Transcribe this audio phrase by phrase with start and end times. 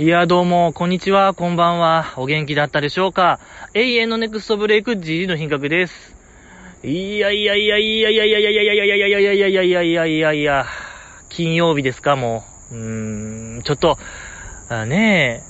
[0.00, 2.14] いや、どうも、こんにちは、こんばんは。
[2.16, 3.38] お元気だったでしょうか？
[3.74, 6.16] 永遠のネクストブレイク GG の品格です。
[6.82, 10.66] いやいやいやいやいやいやいやいやいやいやいやいやいやいやいやいやいや
[11.28, 12.76] 金曜日ですか、もう。
[12.76, 13.98] うーん、ちょっと、
[14.70, 15.42] あね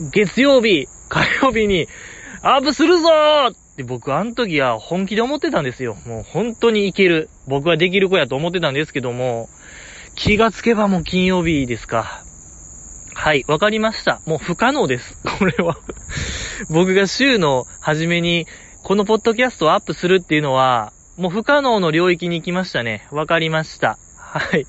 [0.00, 1.88] え、月曜日、火曜日に、
[2.40, 5.98] アップするぞーって僕、あの時は本気で思ってたんですよ。
[6.06, 7.28] もう本当にいける。
[7.46, 9.50] 僕はできる子やと思ってたんですけども、
[10.16, 12.24] 気がつけばもう金曜日ですか。
[13.22, 14.20] はい、わかりました。
[14.26, 15.16] もう不可能です。
[15.38, 15.76] これは
[16.68, 18.48] 僕が週の初めに、
[18.82, 23.06] このポッドキャストをアップするっていうのは、もう不可能の領域に行きましたね。
[23.12, 23.96] わかりました。
[24.16, 24.66] はい。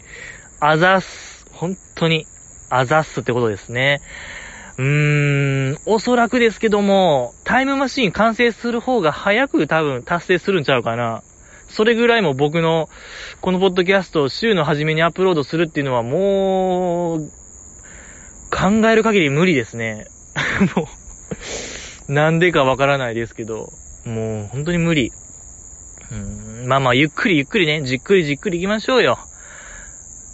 [0.59, 1.47] あざす。
[1.51, 2.27] 本当に、
[2.69, 4.01] あざすってことですね。
[4.77, 11.23] うーん、おそらくですけども、タイムマシン完成する方が早く多分達成するんちゃうかな。
[11.69, 12.87] それぐらいも僕の、
[13.41, 17.31] このポッドキャストを週の初めにアップロードするっていうのはもう、
[18.53, 20.05] 考える限り無理ですね。
[20.75, 20.87] も
[22.09, 23.73] う、なんでかわからないですけど、
[24.05, 25.11] もう本当に無理。
[26.11, 29.17] うん、まあまあ、ゆっくりゆっくりね、じっくりじっくり行きましょうよ。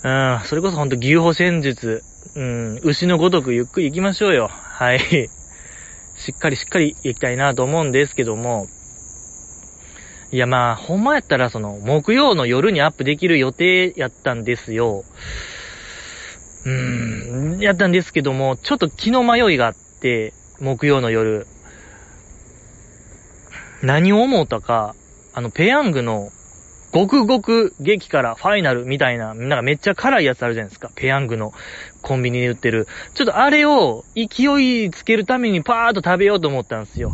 [0.03, 2.03] うん、それこそほんと牛歩戦術、
[2.35, 4.49] うん、牛のごとくゆっくり行きましょうよ。
[4.49, 4.99] はい。
[6.15, 8.67] しっかりしっかり行きたいなと思うんですけども、
[10.31, 15.03] いやまあ、ほんまやったらその、木曜の夜にアップできる予定やったんですよ。
[16.69, 21.47] うん、やったんですけども、ちょっと気の迷いがあって、木曜の夜。
[23.81, 24.95] 何を思ったか、
[25.33, 26.31] あの、ペヤングの、
[26.91, 30.89] ごくごく激辛ファイナルみたいな、なんかめっちゃ辛いやつあるじゃないですか。
[30.95, 31.53] ペヤングの
[32.01, 32.87] コンビニで売ってる。
[33.13, 37.13] ちょっとあれを勢いつけるためにパーッと食べようと思ったんですよ。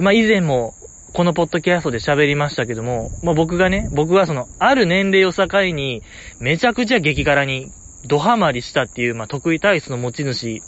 [0.00, 0.74] まあ、以前も
[1.12, 6.02] このポッドキャストで喋りましたけども、まあ、僕がね、僕はその、ある年齢を境に、
[6.38, 7.72] めちゃくちゃ激辛に
[8.06, 10.62] ドハマりしたっていう、まあ、得意体質の持ち主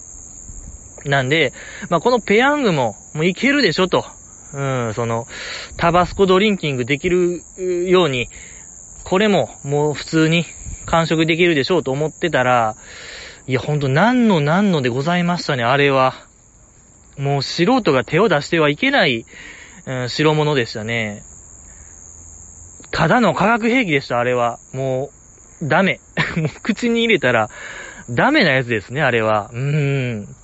[1.05, 1.53] なんで、
[1.89, 4.05] まあ、このペヤングも、もういけるでしょと。
[4.53, 5.27] うん、その、
[5.77, 7.42] タバスコドリンキングできる
[7.89, 8.29] ように、
[9.05, 10.45] これももう普通に
[10.86, 12.74] 完食できるでしょうと思ってたら、
[13.46, 16.14] いや、ほんと何の何のでございましたね、あれは。
[17.17, 19.24] もう素人が手を出してはいけない、
[19.86, 21.23] うん、代物でしたね。
[22.90, 24.58] ただの化学兵器でした、あれは。
[24.73, 25.11] も
[25.63, 26.01] う、ダメ。
[26.41, 27.51] もう口に入れたら、
[28.08, 29.51] ダメなやつですね、あれは。
[29.52, 30.36] うーん。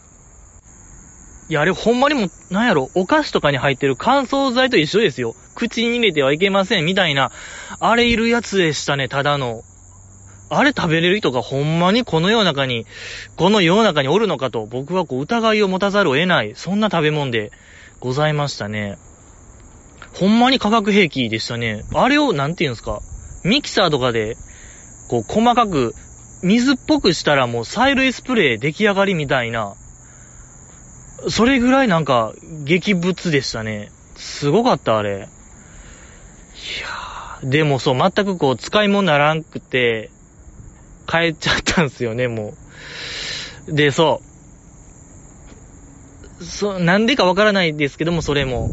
[1.49, 5.37] いや、あれほんまにも、なんやろ、お菓子とかに入ってる乾燥剤と一緒ですよ。
[5.55, 7.31] 口に入れてはいけません、みたいな、
[7.79, 9.65] あれいるやつでしたね、ただの。
[10.49, 12.87] あれ食べれる人がほんまにこの世の中に、
[13.37, 17.53] この世の中におるのかと、僕はこう疑いを持たざるを得ない、そんな食べ物で
[18.01, 18.99] ございましたね。
[20.13, 21.85] ほんまに化学兵器でしたね。
[21.93, 23.03] あれを、なんて言うんですか、
[23.45, 24.39] ミキサーとかで
[25.09, 25.95] こう、細かく、
[26.43, 29.75] 水っぽくしたらもう催涙スプレー出来上がりみたいな、
[31.29, 32.33] それぐらいなんか、
[32.65, 33.91] 激物でしたね。
[34.17, 35.11] すごかった、あれ。
[35.11, 40.11] いやー、でもそう、全くこう、使い物ならんくて、
[41.11, 42.55] 変えちゃったんすよね、も
[43.69, 43.73] う。
[43.75, 44.21] で、そ
[46.41, 46.45] う。
[46.45, 48.71] そう、なんでかわからないですけども、それも、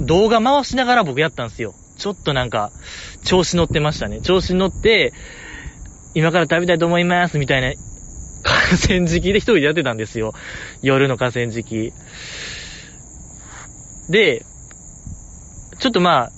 [0.00, 1.74] 動画回しながら僕やったんすよ。
[1.98, 2.72] ちょっとなんか、
[3.24, 4.20] 調子乗ってましたね。
[4.22, 5.12] 調子乗って、
[6.14, 7.72] 今から食べたいと思います、みたいな、
[8.42, 10.34] 河川敷で一人でやってたんですよ。
[10.82, 11.92] 夜の河川敷。
[14.10, 14.44] で、
[15.78, 16.30] ちょっとまあ、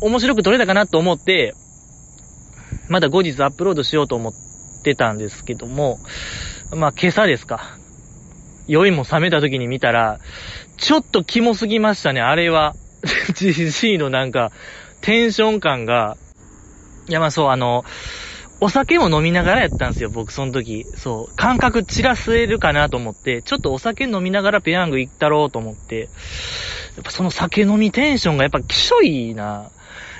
[0.00, 1.54] 面白く撮れたかなと思って、
[2.88, 4.32] まだ後日アップロードしようと思っ
[4.82, 5.98] てたんですけども、
[6.74, 7.76] まあ今朝ですか。
[8.66, 10.18] 酔いも冷めた時に見たら、
[10.76, 12.74] ちょっとキモすぎましたね、あれは。
[13.34, 14.52] GG のなんか、
[15.00, 16.16] テンション感が、
[17.08, 17.84] いやまあそう、あの、
[18.60, 20.86] お酒も飲みながらやったんですよ、僕その時。
[20.96, 21.34] そう。
[21.36, 26.10] 感覚散らせるかなと思って、ちょっとお酒飲みながらペヤング行ったろうと思って、
[26.96, 29.70] やっぱその酒飲みテンションがやっぱきしょいな。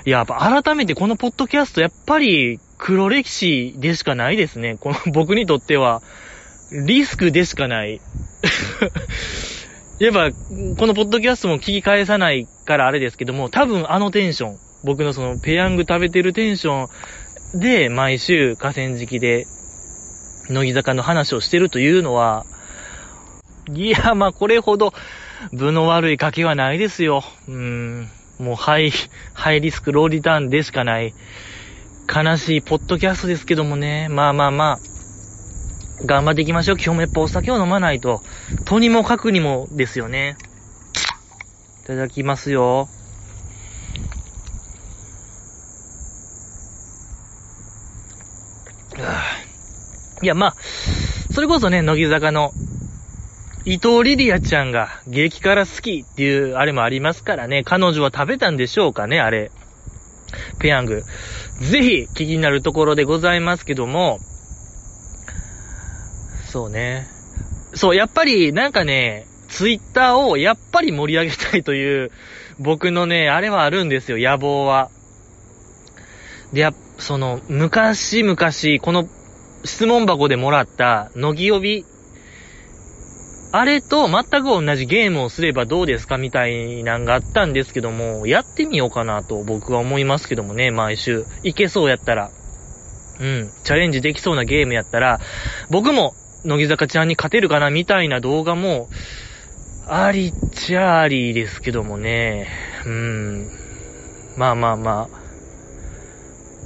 [0.05, 4.77] いや、やっぱ改めてこのポッドキャスト、やっぱり黒歴史でしかないですね。
[4.79, 6.01] この 僕にとっては、
[6.71, 8.01] リスクでしかない。
[9.99, 16.87] やっぱ、このポッドキャストも聞き返さないからあれですけども、多分あのテンション、僕のそのペヤング食べてるテンション
[17.53, 19.47] で、毎週河川敷で、
[20.49, 22.45] 乃木坂の話をしてるというのは、
[23.73, 24.93] いや、まあ、これほど、
[25.51, 27.23] 部の悪い賭けはないですよ。
[27.47, 28.09] うーん。
[28.39, 28.91] もう、ハイ、
[29.33, 31.13] ハイリスク、ローリターンでしかない。
[32.13, 34.07] 悲しいポッドキャストですけどもね。
[34.09, 34.79] まあまあまあ。
[36.05, 36.77] 頑張っていきましょう。
[36.77, 38.21] 今日もやっぱお酒を飲まないと。
[38.65, 40.35] とにもかくにもですよね。
[41.83, 42.87] いただきますよ。
[50.21, 50.55] いや、まあ、
[51.31, 52.51] それこそね、乃木坂の
[53.65, 59.51] 伊藤リリアちゃんが激辛好きっていうあれもありますからね、彼女は食べたんでしょうかね、あれ。
[60.59, 61.03] ペヤング。
[61.59, 64.19] ぜひ気になるところでございますけども、
[66.49, 67.07] そうね。
[67.75, 72.11] そう、やっぱりなんかね、ツイッターをやっぱり盛り上げたいという
[72.59, 74.89] 僕のね、あれはあるんですよ、野望は。
[76.53, 78.37] で、や、その、昔々、
[78.81, 79.07] この
[79.63, 81.85] 質問箱でもらった乃木呼び、
[83.51, 86.19] あれと全く同じゲームをすればどうですか？
[86.19, 91.25] みたいなんがあったんですけども、やってみようかなと僕は思いますけどもね、毎週。
[91.41, 92.29] いけそうやったら。
[93.19, 95.19] うん、チャレンジできそうなゲームやったら、
[95.71, 96.13] 僕も
[96.45, 97.71] 乃木坂ちゃんに勝てるかな？
[97.71, 98.87] みたいな動画も、
[99.87, 102.47] ありっちゃありですけどもね。
[102.85, 103.49] うん。
[104.37, 105.18] まあまあまあ。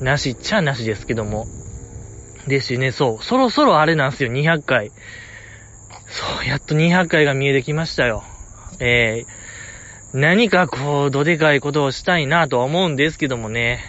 [0.02, 1.46] なしっちゃなしですけども。
[2.48, 3.24] ですしね、そう。
[3.24, 4.92] そろそろあれなんですよ、200回。
[6.10, 8.24] そう、やっと200回が見えてきましたよ。
[8.80, 13.84] えー、何かこう、どでかいことをしたいなとは思うんですけどもね。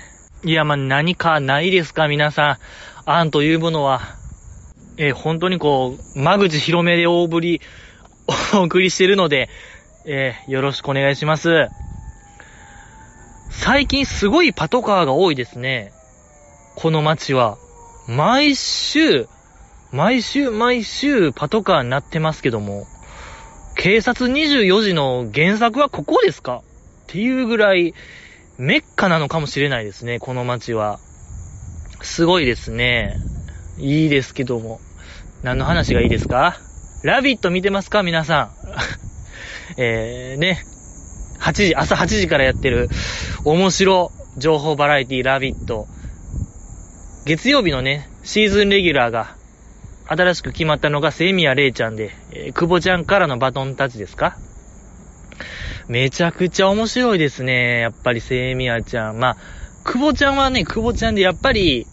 [0.45, 2.59] いや、まあ、何かないですか、皆さ
[3.07, 3.11] ん。
[3.11, 4.00] 案というものは。
[4.97, 7.61] えー、本当にこう、間口広めで大振り、
[8.55, 9.49] お送りしてるので、
[10.07, 11.69] えー、よろしくお願いします。
[13.50, 15.94] 最近すごいパトカーが多いですね。
[16.76, 17.56] この街は。
[18.09, 19.26] 毎週、
[19.93, 22.87] 毎週毎週パトカーになってますけども、
[23.76, 26.59] 警察24時の原作はここですか？
[26.59, 26.62] っ
[27.06, 27.94] ていうぐらい、
[28.59, 30.99] メッカなのかもしれないですね、この街は。
[32.03, 33.17] すごいですね。
[33.79, 34.81] いいですけども。
[35.43, 36.59] 何の話がいいですか？
[37.03, 38.03] ラビット見てますか？
[38.03, 38.50] 皆さん。
[39.81, 40.65] えー、ね。
[41.41, 42.91] 8時、朝8時からやってる、
[43.44, 45.88] 面白情報バラエティラビット。
[47.26, 49.38] 月曜日のね、シーズンレギュラーが、
[50.06, 54.37] 新しく決まったのが、セイミヤレイちゃんで、えー、久保ちゃんからのバトンタッチですか？
[55.88, 57.81] めちゃくちゃ面白いですね。
[57.81, 59.19] やっぱりセイミヤちゃん。
[59.19, 59.37] まあ、
[59.85, 61.87] 久保ちゃんはね、久保ちゃんでやっぱり、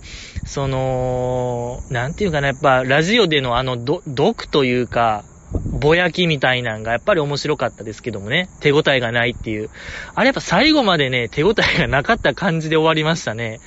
[0.44, 5.24] その、なんていうかな、やっぱ、ラジオでのあの、ど、毒というか、
[5.72, 8.50] ぼやきみたいなんがやっぱり面白かったですけどもね。
[8.60, 9.70] 手応えがないっていう。
[10.14, 13.62] あれやっぱ最後までね、手応えがなかった感じで終わりましたね。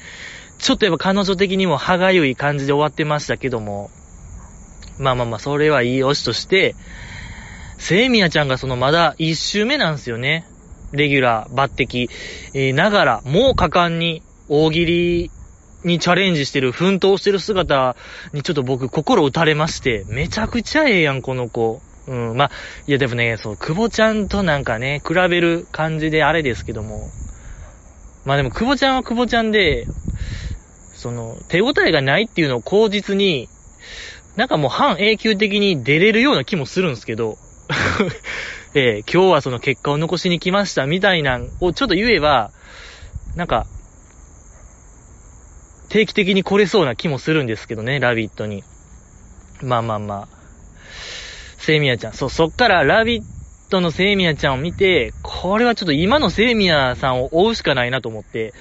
[0.64, 3.90] ちょっとやっぱ彼女的にも歯がゆい感じで終わってましたけども。
[4.98, 6.74] まあまあまあ、それはいいよしとして、
[7.76, 10.46] セイミヤちゃんがそのまだ一周目なんですよね。
[10.92, 12.08] レギュラー、抜擢、
[12.54, 15.30] えー、ながら、もう果敢に大喜利
[15.84, 17.94] にチャレンジしてる、奮闘してる姿
[18.32, 21.82] にちょっと僕心打たれまして、めちゃくちゃええやん、この子。
[22.06, 22.50] うん、まあ、
[22.86, 27.10] いやでもね、そう、久保ちゃんとなんかね、比べる感じであれですけども。
[28.24, 29.88] まあでも、久保ちゃんは久保ちゃんで、
[31.04, 33.50] その、手応えがないっていうのを口実に、
[34.36, 37.36] なんかもう半永久的に出れるような気もするんですけど、
[38.72, 42.52] えー、今日はその結果を残しに来ましたみたいなんをちょっと言えば、
[43.36, 43.66] なんか、
[45.90, 48.64] 定期的に来れそうな気もするんですけどね、ラビットに。
[49.60, 50.28] まあまあまあ。
[51.58, 52.12] セイミヤちゃん。
[52.14, 53.22] そう、そっからラビッ
[53.68, 58.54] トのセイミヤちゃんを見て、これはちょっと今のセイミヤさんを追うしかないなと思って、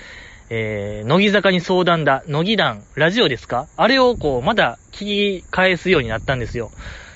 [0.50, 3.68] えー、乃木坂に相談だ、乃木団、ラジオですか？
[3.78, 6.72] あれをこう、まだ聞き返すようになったんですよ。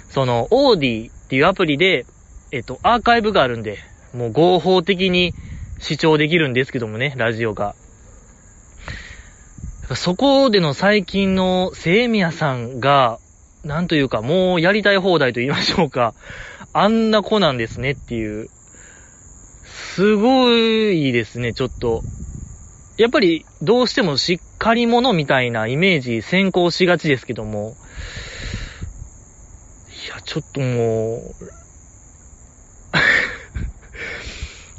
[0.10, 2.06] その、オーディっていうアプリで、
[2.52, 3.80] えっと、アーカイブがあるんで、
[4.14, 5.34] もう合法的に
[5.80, 7.76] 視聴できるんですけどもね、ラジオが。
[9.96, 13.20] そこでの最近の聖宮さんが、
[13.64, 16.14] なんというか、もうやりたい放題と言いましょうか。
[16.74, 18.50] あんな子なんですねっていう。
[19.64, 22.04] すごいですね、ちょっと。
[22.98, 27.76] やっぱり、どうしてもしっかり者みたいなイメージ先行しがちですけども。
[30.06, 31.22] いや、ちょっともう、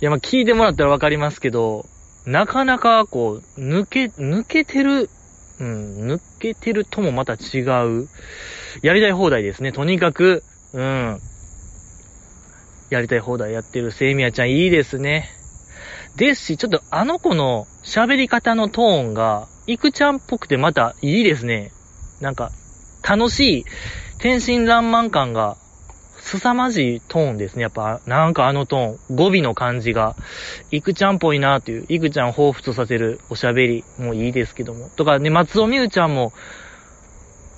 [0.00, 1.86] いや、ま聞いてもらったらわかりますけど、
[2.26, 5.08] なかなかこう、抜け、抜けてる、
[5.60, 8.08] うん、抜けてるともまた違う。
[8.82, 9.70] やりたい放題ですね。
[9.70, 11.20] とにかく、うん。
[12.90, 15.37] やりたい放題やってるセイミヤちゃんいいですね。
[16.16, 21.72] ですし、ちょっとあの子の喋り方のトーンが、イクちゃんっぽくてまたいいですね。
[22.20, 22.50] なんか、
[23.08, 23.64] 楽しい、
[24.18, 25.56] 天真爛漫感が
[26.20, 27.62] 凄まじいトーンですね。
[27.62, 30.16] やっぱ、なんかあのトーン、語尾の感じが、
[30.70, 34.90] いくちゃんっぽいなっていう、いくちゃんを彷彿とさせるおしゃべりもいいですけども。
[34.90, 36.32] とかね、松尾美羽ちゃんも、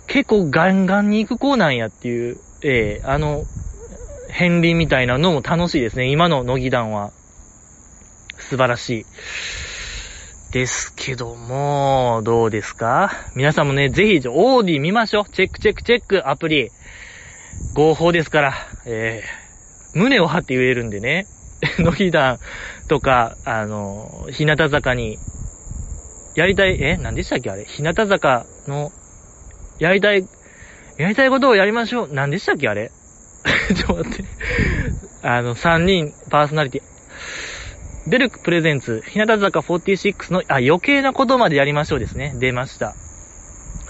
[0.07, 3.45] 結構ガンガンに行く子なんやっていう、ええー、あの、
[4.29, 6.11] 片鱗みたいなのも楽しいですね。
[6.11, 7.11] 今の乃木団は。
[8.51, 9.07] 素晴らしい。
[10.51, 13.13] ですけども、どうですか？
[13.37, 15.25] 皆さんもね、ぜひ、オーディ見ましょう。
[15.31, 16.71] チェックチェックチェック、アプリ。
[17.73, 18.55] 合法ですから、
[18.87, 21.29] えー、胸を張って言えるんでね。
[21.79, 22.41] のひだ
[22.89, 25.21] とか、あの、日向坂に、
[26.35, 26.97] やりたい、え？
[26.97, 27.51] 何でしたっけ？
[27.51, 28.91] あれ日向坂の、
[29.79, 30.25] やりたい、
[30.99, 32.09] やりたいことをやりましょう。
[32.13, 32.69] 何でしたっけ？
[32.69, 32.91] あれ
[33.77, 34.25] ちょっと待って。
[35.23, 37.00] あの、3人、パーソナリティ。
[38.07, 42.35] デルクプレゼンツ、日向坂46の、あ、余計なことまでやりましょうですね。
[42.39, 42.95] 出ました。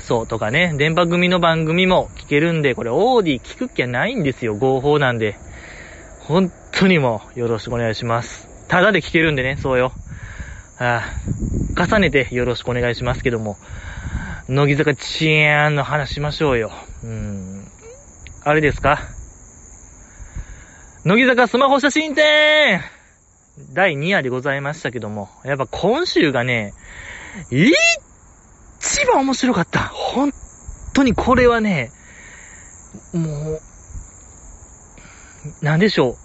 [0.00, 4.56] そうとかね、電波組の番組も聞けるんで、これオーディ聞く気はないんですよ。
[4.56, 5.36] 合法なんで。
[6.20, 8.48] 本当にもよろしくお願いします。
[8.68, 9.92] ただで聞けるんでね、そうよ。
[10.78, 11.02] あ
[11.76, 13.56] あ、重ねてよろしくお願いしますけども。
[14.48, 16.72] 乃木坂チーンの話しましょうよ。
[17.04, 17.64] うん。
[18.42, 18.98] あれですか？
[21.04, 22.80] 乃木坂スマホ写真展
[23.72, 26.72] 第2夜でございましたけども、やっぱ今週がね、
[27.50, 29.80] 一番面白かった。
[29.88, 30.32] 本
[30.94, 31.90] 当にこれはね、
[33.12, 33.60] もう、
[35.62, 36.16] なんでしょう。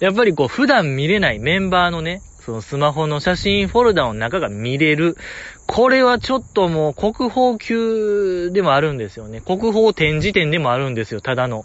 [0.04, 5.16] やっぱりこう普段見れないメンバーのね、そのスマホの写真フォルダの中が見れる。
[5.66, 9.40] これはちょっともう国宝級でもあるんですよね。
[9.40, 11.64] 国宝展示展でもあるんですよ、ただの。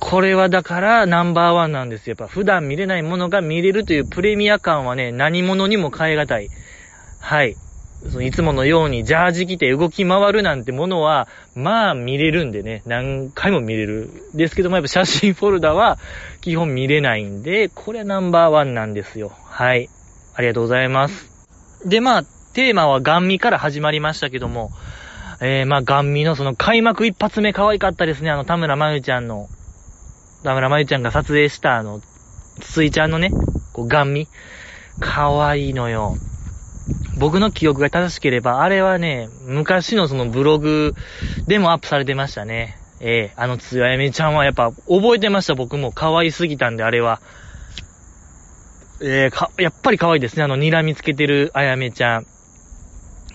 [0.00, 2.16] これはだからナンバーワンなんですよ。
[2.18, 6.48] やっぱ普段見れないものが見れるというプレミア感はね、何者にも変え難い。
[7.20, 7.56] はい。
[8.22, 14.10] いつものようにジャージ着て動き回るなんてものは、まあ見れるんでね、何回も見れる。
[14.34, 15.98] ですけども、やっぱ写真フォルダは
[16.40, 19.30] 基本見れないんで、これナンバーワンなんですよ。
[19.44, 19.90] はい。
[20.34, 21.30] ありがとうございます。
[21.86, 24.70] で、まあ、テーマはガンミから始まりましたけども、
[25.40, 28.30] えー、まあ、ガンミのその開幕一発目可愛かったですね。
[28.30, 29.48] あの、田村まゆちゃんの、
[30.42, 32.00] 田村まゆちゃんが撮影したあの、
[32.60, 33.30] ついちゃんのね、
[33.72, 34.28] こう、ガンミ。
[35.00, 36.16] 可愛いのよ。
[37.18, 40.94] 僕の記憶が正しければ、あれはね、昔のそのブログ
[41.46, 42.76] でもアップされてましたね。
[43.00, 45.92] ええー、あのつやめちゃんはやっぱ覚えてました、僕も。
[45.92, 47.20] 可愛すぎたんで、あれは。
[49.02, 50.42] えー、か、やっぱり可愛いいですね。
[50.42, 52.26] あの、睨みつけてるあやめちゃん。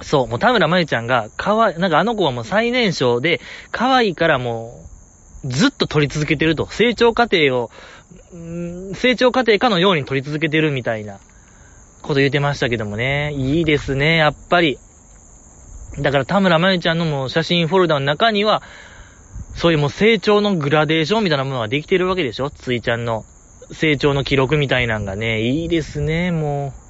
[0.02, 4.95] そう、もう田村まゆちゃんが、かわい、なんかあの子はもう最年少で、可愛いからもう、
[5.46, 6.68] ずっと撮り続けてると。
[6.72, 7.70] 成長過程を、
[8.94, 11.20] 成長過程かのように撮り続けてるみたいな
[12.02, 13.34] こと言ってましたけどもね。
[13.34, 14.80] いいですね、やっぱり。
[16.00, 18.64] だから田村まゆちゃんのもう写真フォルダの中には、
[19.54, 23.26] そういうもう成長のグラデーションみたいなものができてるわけでしょついちゃんの。
[23.72, 26.85] 成長の記録みたいなんがね、いいですね、もう。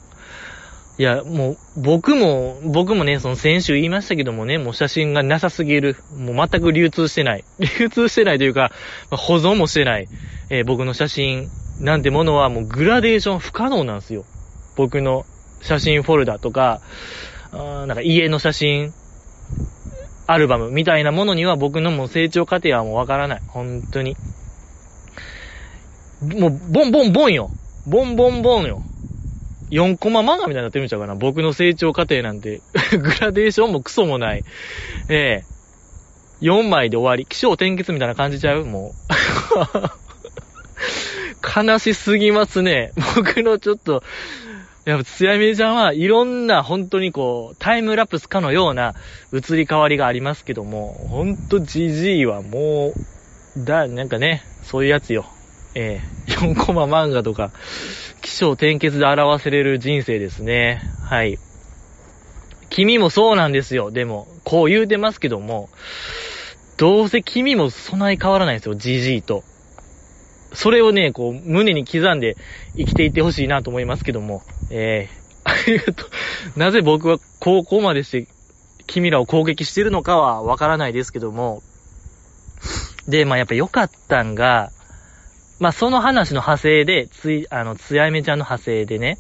[0.98, 5.98] いや、もう、僕も、僕もね、その先週言いましたけどもね、もう写真がなさすぎる。
[6.16, 7.44] もう全く流通してない。
[7.80, 8.72] 流通してないというか、
[9.12, 10.08] 保存もしてない。
[10.50, 11.50] えー、僕の写真
[11.80, 14.26] なんてものはもうグラデーション不可能なんですよ。
[14.76, 15.26] 僕の
[15.62, 16.82] 写真フォルダとか、
[17.52, 18.94] あなんか家の写真、
[20.28, 23.42] アルバムみたいなものには僕のもう成長過程はもうわからない。
[23.48, 24.16] 本当に。
[26.22, 27.52] もう、ボンボンボンよ。
[27.86, 28.82] ボンボンボンよ。
[29.76, 31.16] 4コマ漫画みたいになってるんちゃうかな。
[31.16, 32.62] 僕の成長過程なんて。
[32.98, 34.44] グラデーションもクソもない。
[35.10, 37.26] ええー、4枚で終わり。
[37.26, 38.64] 気象転結みたいな感じちゃう？
[38.64, 38.94] もう。
[41.68, 42.94] 悲しすぎますね。
[43.16, 44.02] 僕のちょっと、
[44.86, 48.96] やっぱ、つやみちゃんはいろんな本当にこう、タイムラプスかのような
[49.34, 52.94] 移り変わりがありますけども、ほんとじじいはも
[53.58, 55.26] う、だ、なんかね、そういうやつよ。
[55.76, 57.52] えー、4コマ漫画とか、
[58.26, 60.82] 気象転結で表せれる人生ですね。
[61.04, 61.38] はい。
[62.72, 63.92] 君もそうなんですよ。
[63.92, 65.70] でも、こう言うてますけども、
[66.78, 69.44] どうせ君も備え変わらないんですよ、じじいと。
[70.54, 72.36] それをね、こう、胸に刻んで
[72.76, 74.42] 生きていってほしいなと思いますけども、
[74.72, 76.08] えー、 ありがと
[76.56, 76.60] う。
[76.60, 78.28] なぜ僕は高校までして
[78.88, 81.62] 君らを攻撃してるのかはわからないですけども、
[83.08, 84.72] で、まあやっぱ良かったんが、
[85.60, 89.18] まあ、その話の派生で、つい、あの、つやめちゃんの派生でね、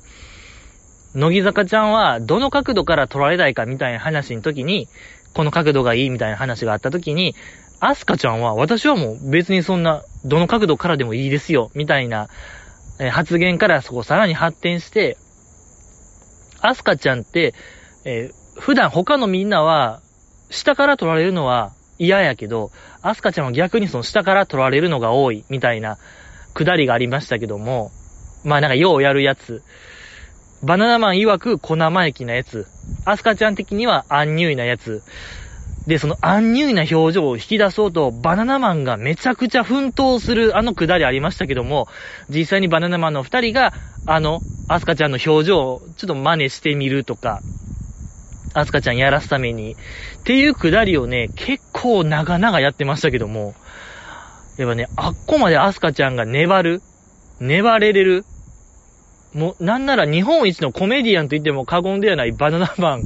[1.14, 4.90] 乃木坂ちゃんはどの角度から撮られたいかみたいな話の時に、
[5.34, 7.36] この角度がいいみたいな話があった時に、
[7.80, 12.28] アスカちゃんは、私はもう別にそんな、どの角度からでもいいですよ、みたいな、
[13.00, 15.18] え発言からそこさらに発展して、
[16.62, 17.54] アスカちゃんって、
[18.06, 20.02] えー、普段他のみんなは、
[20.50, 25.98] 下から撮られるのは嫌やけど、アスカちゃんは逆にその下から撮られるのが多い、みたいな
[26.56, 27.92] くだりがありましたけども、
[28.44, 29.62] まあなんかようやるやつ。
[30.64, 32.66] バナナマン曰く小生意気なやつ。
[33.04, 35.04] アスカちゃん的にはアンニュイなやつ。
[35.86, 41.88] で、そのアンニュイな表情を引き出そうと、バナナマンがめちゃくちゃ奮闘するあのくだりありましたけども、
[42.30, 43.74] 実際にバナナマンの二人が、
[44.06, 47.44] あの、アスカちゃんの表情をちょっと真似してみるとか、
[48.54, 49.76] アスカちゃんやらすために、っ
[50.24, 53.54] ていうくだりをね、結構長々やってましたけども、
[54.58, 56.82] やっぱね、あっこまでアスカちゃんが粘る、
[57.40, 58.26] 粘れれる、
[59.34, 63.06] もう、なんなら日本一のコメディアンと言っても過言ではないバナナマン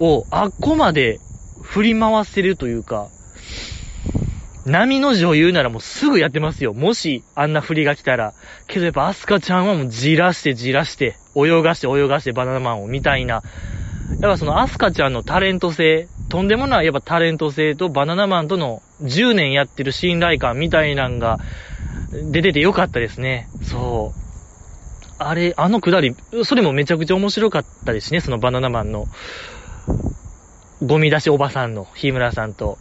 [0.00, 1.20] を、あっこまで
[1.60, 3.08] 振り回せるというか、
[4.64, 6.74] 波の女優ならもうすぐやってますよ。
[6.74, 8.34] もし、あんな振りが来たら。
[8.66, 13.44] けどやっぱアスカちゃんはもうじらしてじらして、泳がして泳がしてバナナマンをみたいな。
[14.20, 21.40] やっぱそのアスカちゃんのタレント性、とんでもないやっぱタレント性とバナナマンとの10年やってる信頼感みたいなんが
[22.12, 23.50] 出ててよかったですね。
[23.60, 24.26] そう。
[25.18, 29.08] あれ、あのくだり、それもめちゃくちゃ面白かったですね、そのバナナマンの。
[30.82, 32.78] ゴミ出しおばさんの日村さんと、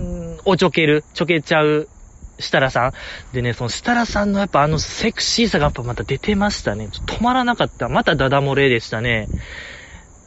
[0.00, 1.88] んおちょける、ちょけちゃう
[2.38, 2.92] 設楽さん。
[3.32, 6.90] でね、その設楽さんのやっぱあのセクシーさがやっぱまた出てましたね。
[7.06, 7.88] 止まらなかった。
[7.88, 9.30] またダダ漏れでしたね。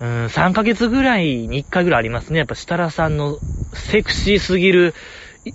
[0.05, 2.37] うん、3ヶ月ぐらいに1回ぐらいありますね。
[2.37, 3.39] やっぱ設楽さんの
[3.73, 4.93] セクシーすぎる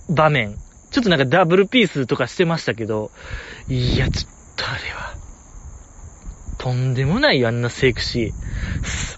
[0.09, 0.59] 場面。
[0.90, 3.12] ちょっとなんかダブルピースとかしてましたけど、
[3.69, 5.16] いや、ちょっとあれは、
[6.59, 8.35] とんでもないあんなセクシ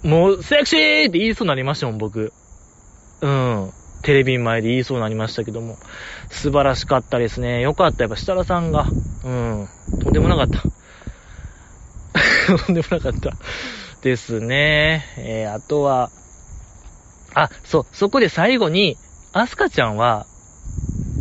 [0.03, 0.09] ー。
[0.09, 2.35] もう、セクシーって言いそうになりましたもん、僕。
[3.23, 3.73] うん。
[4.03, 5.79] テレビ前で言いそうになりましたけども。
[6.29, 7.63] 素晴らしかったですね。
[7.63, 8.05] よかった。
[8.05, 8.93] やっぱ設楽さんが。
[9.25, 9.69] うん。
[9.99, 10.69] とんでもなかった。
[12.67, 13.39] とんでもなかった。
[14.03, 15.07] ですね。
[15.17, 16.11] えー、あとは、
[17.35, 18.99] あ、そう、そこで最後に、
[19.33, 20.27] アスカちゃんは、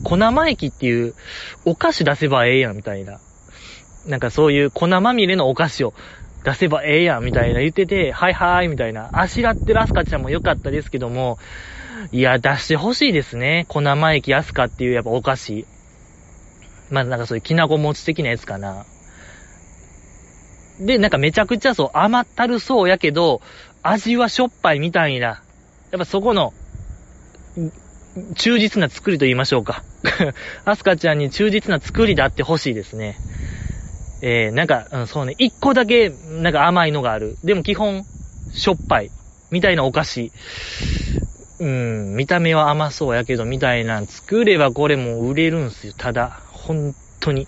[0.03, 1.15] 粉ま液っていう
[1.63, 3.19] お菓子出せばええやんみたいな。
[4.05, 5.93] なんかそういう粉まみれのお菓子を
[6.43, 9.11] 出せばええやんみたいな言ってて、はいはいみたいな。
[9.13, 11.37] あしらってるアスカちゃんも良かったですけども、
[12.11, 13.65] いや、出してほしいですね。
[13.69, 15.67] 粉ま液アスカっていうやっぱお菓子。
[16.89, 18.85] まあなんかそういうきなこ餅的なやつかな。
[20.81, 23.41] で、なんかめちゃくちゃそう甘ったるそうやけど、
[23.83, 25.27] 味はしょっぱいみたいな。
[25.27, 26.53] やっぱそこの、
[28.35, 29.83] 忠実な作りと言いましょうか。
[30.65, 33.15] アスカちゃんに忠実な作りであってほしいですね。
[34.23, 37.37] えー、なんか、うん、そうね、一個だけ、なんか甘いのがある。
[37.43, 38.03] でも基本、
[38.53, 39.11] しょっぱい。
[39.51, 40.31] みたいなお菓子。
[41.59, 45.93] うん、見た目は甘そうやけど、みたいな作ればこれも売れるんすよ。
[45.95, 47.47] ただ、本当に、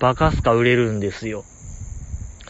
[0.00, 1.44] バカすか売れるんですよ。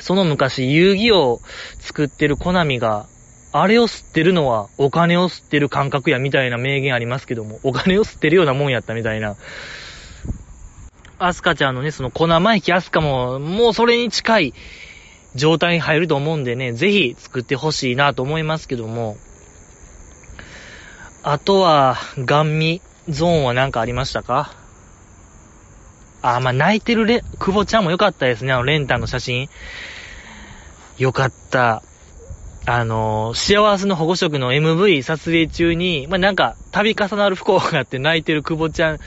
[0.05, 1.41] その昔、遊戯王
[1.79, 3.09] 作ってるコナミが、
[3.53, 9.37] あれを吸ってるのはお金を吸ってる感覚やみたいな名言ありますけども、お金を吸ってるようなもんやったみたいな。
[11.19, 14.55] アスカちゃんのね、その粉マイキアスカも、もうそれに近い
[15.35, 19.17] 状態に入ると思うんでね、ぜひ作ってほしいなと思いますけども。
[21.23, 24.53] あとは、ガンミゾーンは何かありましたか？
[26.21, 29.49] あ、まあ、泣いてるレ、久保ちゃんも良かったですね、あの、レンタンの写真。
[30.99, 31.83] 良かった。
[32.67, 38.99] あのー、幸せの保護色の MV 撮影中に、まあ、なんか、度重なる不幸があって泣いてる久保ちゃん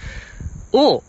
[0.73, 1.02] を、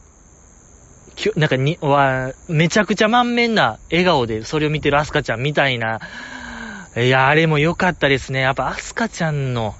[1.14, 6.00] きょなんかに、わ、めちゃくちゃ満面な笑顔でそれを見てるアスカちゃんみたいな。
[6.96, 8.40] いや、あれも良かったですね。
[8.40, 9.74] やっぱアスカちゃんの、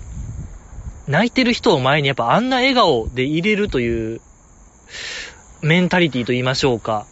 [1.07, 4.21] 泣いてる人を前にやっぱあんな笑顔で入れるという、
[5.63, 7.07] メンタリティと言いましょうか。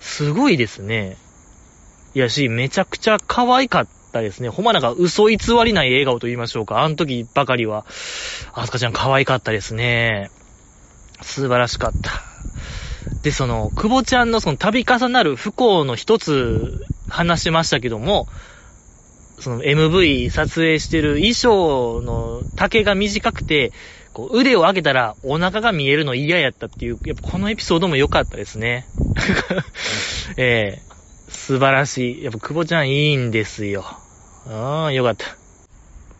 [0.00, 1.16] すごいですね。
[2.16, 4.48] いやし、めちゃくちゃ可愛かったですね。
[4.48, 6.82] ほんまなんか嘘偽りない笑顔と言いましょうか。
[6.82, 7.84] あの時ばかりは、
[8.54, 10.30] アスカちゃん可愛かったですね。
[11.20, 12.12] 素晴らしかった。
[13.22, 18.28] で、その、久保ちゃんのその度重なる不幸の一つ話しましたけども、
[19.38, 23.72] その MV 撮影してる衣装の丈が短くて、
[24.14, 28.86] こう腕を上げたらお腹が見えるの嫌やったっていう、やっぱこのエピソードも良かったですね。
[30.38, 30.85] ええ、
[31.28, 32.24] 素晴らしい。
[32.24, 33.84] やっぱ久保ちゃんいいんですよ。
[34.48, 35.26] ああ、よかった。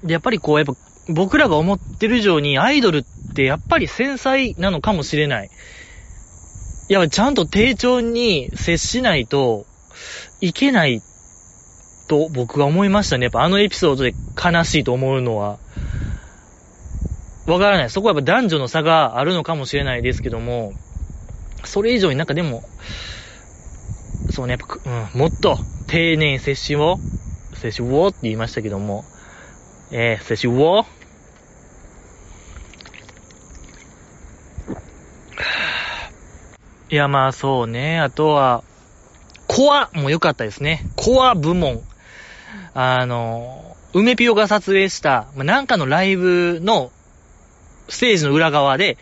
[0.02, 0.74] で、やっぱりこう、やっぱ
[1.08, 5.50] 僕らが思ってる以上にアイドルってやっぱり繊細なのかもしれない。
[6.88, 9.66] やっぱちゃんと丁重に接しないと
[10.40, 11.02] いけない
[12.08, 13.24] と僕は思いましたね。
[13.24, 15.58] やっぱあのエピソードで悲しいと思うのは。
[17.46, 17.90] わからない。
[17.90, 20.74] そこはやっぱ男女の差があるのかもしれないですけども、
[21.64, 22.62] それ以上になんかでも、
[24.28, 27.00] そうね、やっぱ、うん、もっと丁寧に接しを、
[27.54, 29.04] 接しをって言いましたけども、
[29.92, 30.84] えー、接しを、
[36.88, 37.98] いや、まあそうね。
[37.98, 38.62] あとは、
[39.48, 40.86] コアも良かったですね。
[40.94, 41.82] コア部門。
[42.74, 46.92] あの、梅ピオが撮影した、まあ、なんかのライブの
[47.88, 48.98] ステージの裏側で、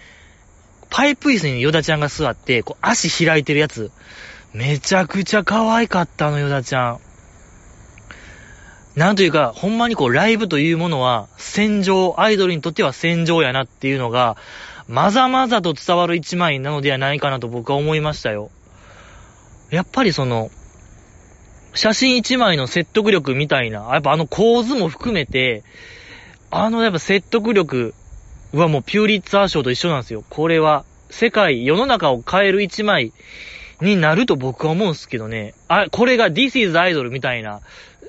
[0.91, 3.91] パイプ椅子にヨダちゃんが座って、こう足開いてるやつ。
[4.55, 7.01] めちゃくちゃ可愛かったの、ヨダちゃん。
[8.95, 14.37] なんというか、ほんまにこう、ライブというものは、戦場、アイドルにとっては戦場やなっていうのが、
[14.87, 18.53] まざまざと伝わる一枚なのではないかなと僕は思いましたよ。
[19.71, 20.51] やっぱりその、
[21.75, 25.65] 写真一枚の説得力みたいな、やっぱあの構図も含めて、
[26.53, 27.93] あのやっぱ説得力
[28.53, 30.23] はもうピューリッツァー賞と一緒なんですよ。
[30.31, 33.13] これは、世界、世の中を変える一枚
[33.81, 35.55] になると僕は思うんですけどね。
[35.69, 37.61] あ、これが This is Idol みたいな、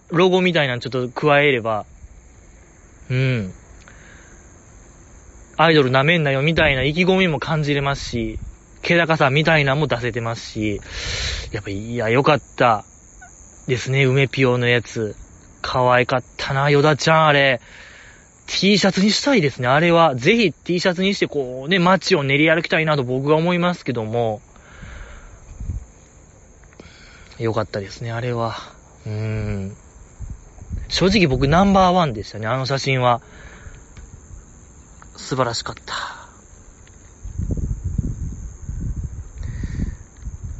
[0.10, 1.86] ロゴみたいなのちょっと加えれば、
[3.10, 3.54] うん。
[5.58, 8.40] アイドル舐めんなよみたいな意気込みも感じれますし、
[8.82, 10.82] 気高さみたいなのも出せてますし、
[11.52, 12.84] やっぱ、いや、よかった。
[13.68, 15.16] ですね、梅ピオのやつ。
[15.62, 17.62] 可愛かったな、ヨダちゃん、あれ。
[18.48, 20.16] T シャツにしたいですね、あれは。
[20.16, 24.42] ぜひ T シャツにしてこうね、街を練り歩きたいなと僕は思いますけども。
[27.40, 28.56] よかったですね、あれは。
[29.06, 29.78] うーん。
[30.88, 33.22] 正直僕ナンバーワンでしたね、あの写真は。
[35.18, 35.94] 素晴らしかった。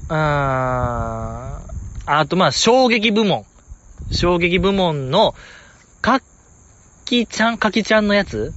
[0.08, 3.46] あー、あとまあ、衝撃部門。
[4.12, 5.34] 衝撃部門の、
[6.02, 6.22] かっ
[7.06, 8.54] きちゃん、かきちゃんのやつ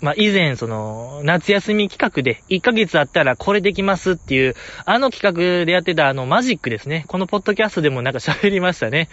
[0.00, 7.04] まあ、以前、その、夏休み企画で、1ヶ月あったらこれできますっていう、あの企画でやってたあの、マジックですね。
[7.08, 9.08] このポッドキャストでもなんか喋りましたね。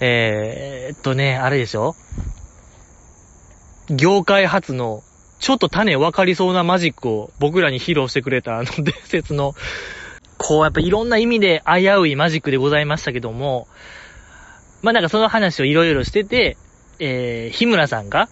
[0.00, 1.94] えー、っとね、あれでしょ？
[3.88, 5.02] 業界初の、
[5.38, 9.54] ちょっと種分かりそうなマジックを僕らに披露してくれたあの伝説の、
[10.38, 13.66] こうやっぱいろんな意味で危ういマジックでございましたけども、
[14.82, 16.56] まあなんかその話をいろいろしてて、
[16.98, 18.28] えー、日村さんが、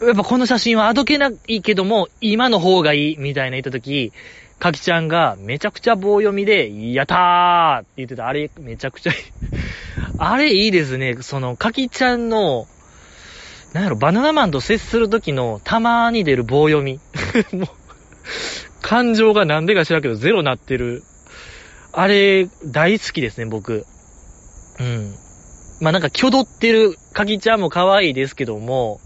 [0.00, 4.12] やっぱこの写真はあどけないけども、今の方がいい、みたいな言ったとき、
[4.58, 8.26] かきちゃんがめちゃくちゃ棒読みで、やったーって言ってた。
[8.26, 9.16] あれ、めちゃくちゃいい。
[10.16, 11.18] あれいいですね。
[11.20, 12.66] その、かきちゃんの、
[13.74, 16.98] なんやろ、バナナマンと接するときのたまーに出る棒読み。
[17.52, 17.68] もう、
[18.80, 21.02] 感情がなんでか知らんけどゼロなってる。
[21.92, 23.84] あれ、大好きですね、僕。
[24.78, 25.14] うん。
[25.80, 29.00] まあ、なんか、挙動ってるかきちゃんも可愛いですけども、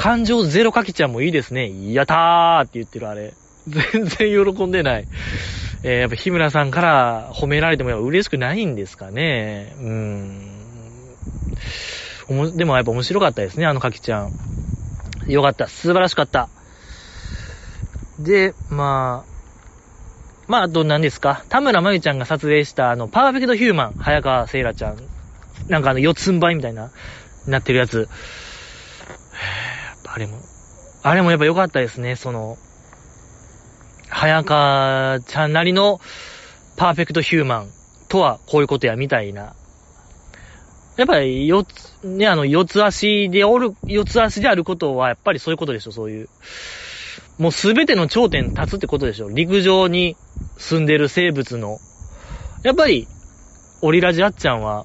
[0.00, 1.92] 感情ゼロかきちゃんもいいですね。
[1.92, 3.34] やったーって言ってるあれ。
[3.68, 5.06] 全然喜んでない。
[5.82, 9.76] えー、やっぱ日村さんから褒められてもやっぱ嬉しくないんですかね。
[9.78, 10.46] うん。
[12.56, 14.32] でもやっぱ面白かったですね、あのかきちゃん。
[15.28, 15.68] よかった。
[15.68, 16.48] 素晴らしかった。
[18.18, 19.30] で、まあ、
[20.48, 21.44] まあ、あと何ですか？
[21.50, 24.96] 田村まゆちゃんが撮影したあの、パーフェクトヒューマン、早川せいらちゃん。
[25.68, 26.90] なんかあの、四つん這いみたいな、
[27.46, 28.08] なってるやつ。
[30.12, 30.38] あれも、
[31.04, 32.56] あれもやっぱ良かったですね、その、
[34.08, 36.00] 早川ちゃんなりの
[36.76, 37.68] パーフェクトヒューマン
[38.08, 39.54] とはこういうことや、みたいな。
[40.96, 46.28] やっぱり、四つ、ね、あの、四つ足でおる、四つ足であることは、やっぱりそういうことでしょ、そういう。
[47.38, 49.28] もうすべての頂点立つってことでしょ。
[49.28, 50.16] 陸上に
[50.58, 51.78] 住んでる生物の。
[52.64, 53.06] やっぱり、
[53.80, 54.84] オリラジあっちゃんは、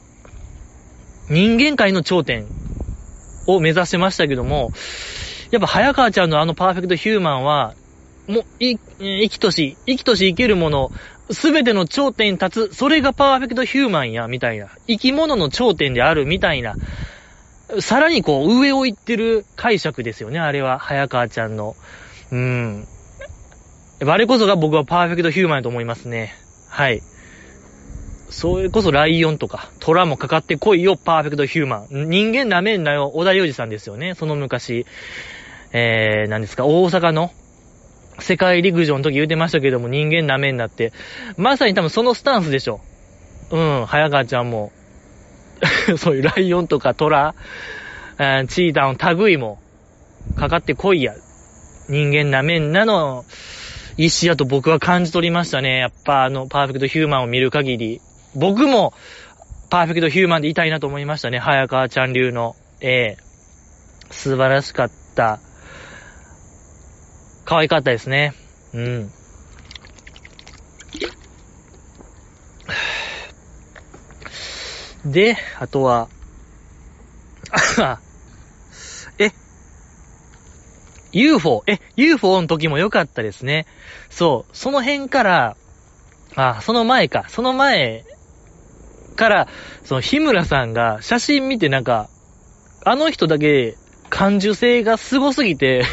[1.30, 2.48] 人間界の頂点
[3.48, 4.72] を目指してましたけども、
[5.52, 7.74] やっぱ早川ちゃんのあのパーフェクトヒューマンは、
[8.28, 10.92] もう、い、生きとし、生きとし生けるもの、
[11.32, 14.70] すべての頂点に立つ、それがパーフェクトヒューマンや、みたいな。
[14.88, 16.78] 生き物の頂点である、みたいな。
[17.80, 20.80] さらにこう、上を行ってる解釈ですよね、あれは。
[20.80, 21.76] 早川ちゃんの。
[22.32, 22.86] うん。
[24.06, 26.36] あれこそが僕はパーフェクトヒューマンだと思いますね。
[26.70, 27.02] はい。
[28.30, 32.10] それこそライオンとか、虎もかかってこいよ、パーフェクトヒューマン。
[32.10, 34.16] 人間舐めんなよ、小田洋二さんですよね。
[34.16, 34.86] その昔。
[35.72, 37.32] えー、何ですか、大阪の
[38.20, 40.94] 世界陸上の時言うてましたけども、人間舐めんなって。
[41.38, 42.80] まさに多分そのスタンスでしょ。
[43.52, 44.72] うん、早川ちゃんも。
[45.98, 47.36] そういうライオンとか虎、
[48.18, 49.60] チーターの類も、
[50.36, 51.14] かかってこいや。
[51.88, 53.26] 人間なめんなの
[53.98, 55.78] 意思やと僕は感じ取りましたね。
[55.78, 58.02] やっぱあの、パーフェクトヒューマンを見る限り。
[58.36, 58.94] 僕も、
[59.70, 61.40] パーフェクトヒューマンでいたいなと思いましたね。
[61.40, 62.56] 早川ちゃん流の。
[62.82, 65.40] ええー、素晴らしかった。
[67.46, 68.34] 可愛かったですね。
[68.74, 69.12] うん。
[75.12, 76.10] で、あとは、
[79.18, 79.32] え、
[81.14, 83.66] UFO、え、UFO の時も良かったですね。
[84.10, 85.56] そう、その辺から、
[86.36, 88.04] あ、その前か、その前
[89.16, 89.48] から、
[89.84, 92.10] その日村さんが写真見てなんか、
[92.86, 93.76] あの人だけ
[94.10, 95.84] 感受性が凄すぎて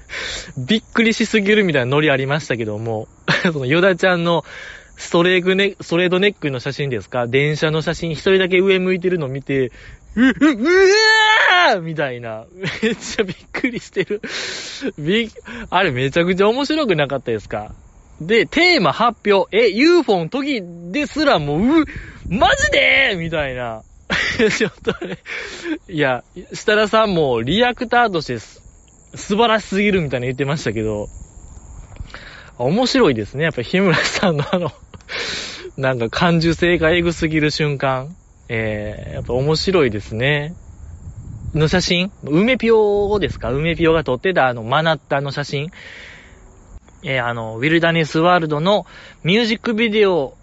[0.58, 3.08] びっくりしすぎるみたいなノリありましたけども、
[3.52, 4.44] そのヨダちゃんの
[4.96, 7.26] ストレークネ、ストレートネックの写真ですか？
[7.26, 9.72] 電車の写真一人だけ上向いてるの見て、
[10.14, 10.64] う、う、う
[11.70, 12.44] わーみたいな。
[12.82, 14.22] めっちゃびっくりしてる。
[14.98, 15.30] び
[15.70, 17.72] あれめちゃくちゃ面白くなかったですか？
[18.20, 19.56] で、テーマ発表。
[19.56, 21.84] え、UFO の時ですらもう、う、
[22.28, 23.16] マジで？
[23.16, 23.82] みたいな。
[24.56, 25.18] ちょっとね、
[25.88, 31.08] いや、設楽さんもリアクターとして素晴らしすぎるみたいに言ってましたけど、
[32.58, 33.44] 面白いですね。
[33.44, 34.72] やっぱ日村さんのあの
[35.76, 38.14] なんか感受性がエグすぎる瞬間。
[38.48, 40.54] えー、やっぱ面白いですね。
[41.54, 42.12] の写真？
[42.24, 43.50] 梅ピオですか？
[43.50, 45.70] 梅ピオが撮ってたあのマナッタの写真
[47.06, 48.86] えー、あの、ウィルダネスワールドの
[49.22, 50.36] ミュージックビデオ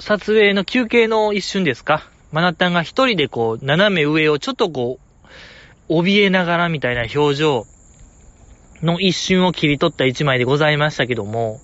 [0.00, 2.08] 撮影の休憩の一瞬ですか？
[2.32, 4.98] マナッタンが一人でこう、斜め上をちょっとこ
[5.88, 7.64] う、怯えながらみたいな表情
[8.82, 11.60] の一瞬を切り取った一枚でございましたけども、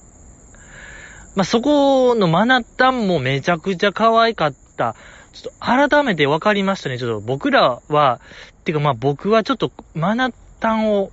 [1.35, 4.95] まあ、そこのマナッタンもめちゃくちゃ可愛かった。
[5.33, 6.99] ちょっと改めて分かりましたね。
[6.99, 8.21] ちょっと僕らは、
[8.65, 11.11] てかまあ僕はちょっとマナッタンを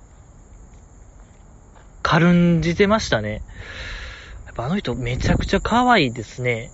[2.02, 3.42] 軽んじてましたね。
[4.46, 6.70] やっぱあの人めちゃくちゃ可愛いですね。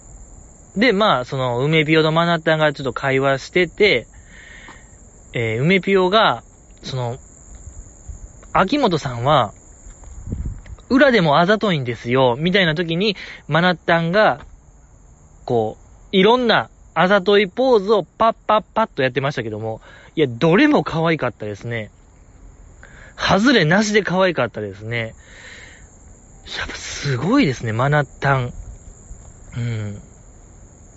[0.76, 4.06] で、まあ、その、梅ピオとマナタンがちょっと会話してて、
[5.32, 6.42] えー、梅ピオが、
[6.82, 7.16] その、
[8.52, 9.52] 秋元さんは、
[10.88, 13.16] 裏でもあざといんですよ、みたいな時に、
[13.48, 14.40] マナッタンが、
[15.44, 19.80] こう、いろんなあざといポーズをパッパッパッとやってましたけども、
[20.14, 21.90] いや、どれも可愛かったですね。
[23.16, 25.14] 外れなしで可愛かったですね。
[26.58, 28.52] やっぱすごいですね、マナッタン。
[29.56, 29.98] うん。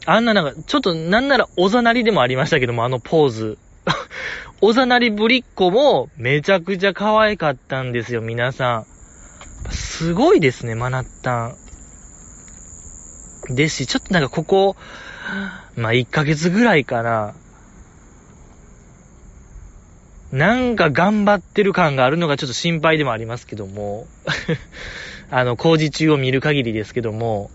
[0.05, 3.58] あんななんか、ちょっとなんならおざなりでもありましたけども、あのポーズ。
[4.62, 9.71] おざなりぶりっ子もめちゃくちゃ可愛かったんですよ、皆さん。
[9.71, 11.55] すごいですね、マナッタ
[13.49, 13.55] ン。
[13.55, 14.75] ですし、ちょっとなんかここ、
[15.75, 17.34] まあ、1ヶ月ぐらいかな。
[20.32, 24.06] なんか頑張ってる感があるのがちょっと心配でもありますけども。
[25.32, 27.50] あの、工事中を見る限りですけども。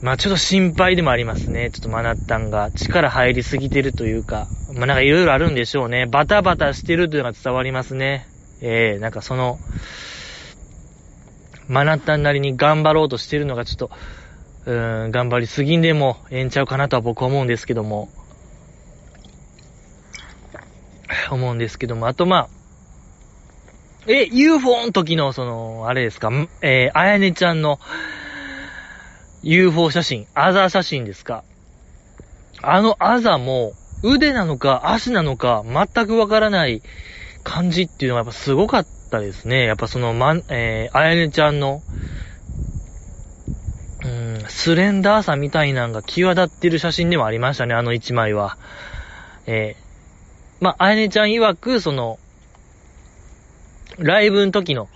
[0.00, 1.70] まあちょっと心配でもありますね。
[1.70, 4.48] ちょっとマナッタンが力入りすぎてるというか。
[4.72, 6.06] まあなんかいろいろあるんでしょうね。
[6.06, 8.26] バタバタしてるというのが伝わりますね。
[8.62, 9.60] ええー、なんかその、
[11.68, 13.90] マナッタンなりに頑張ろうとしてるのがちょっと、
[14.64, 18.08] うーん、頑張りすぎんでもええんちゃうかなとは僕は思うんですけども。
[21.30, 22.06] 思うんですけども。
[22.06, 22.48] あとまあ、
[24.06, 27.78] え、UFO の時のその、あれですか、えー、あやねちゃんの、
[29.42, 31.44] UFO 写真、アザー写真ですか？
[32.62, 33.72] あのアザも、
[34.04, 36.82] 腕なのか足なのか全くわからない
[37.44, 39.64] 感じっていうのがやっぱすごかったですね。
[39.64, 41.82] やっぱその、まん、えー、あやねちゃんの、
[44.04, 48.58] うん、スレンダーさみたいなのが際立ってる写真でもありましたね、あの一枚は。
[49.46, 49.76] え、
[50.62, 52.20] まあ、あやねちゃん曰く、その、
[53.98, 54.88] ライブの時の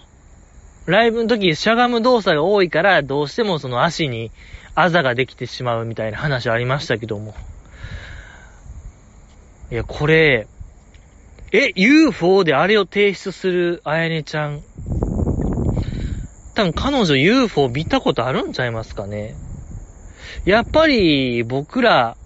[0.87, 4.31] ライブの時しゃがむ動作が多いから、どうしてもその足に
[4.77, 7.35] あざができてしまうみたいな話ありましたけども。
[9.73, 10.47] いや、これ、
[11.51, 14.63] え、UFO であれを提出するあやねちゃん。
[16.55, 19.35] 多分彼女 UFO 見たことあるんちゃいますかね。
[20.45, 22.17] やっぱり僕ら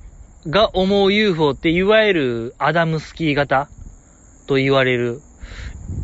[0.46, 3.68] が思う UFO っていわゆるアダムスキー型
[4.46, 5.20] と言われる、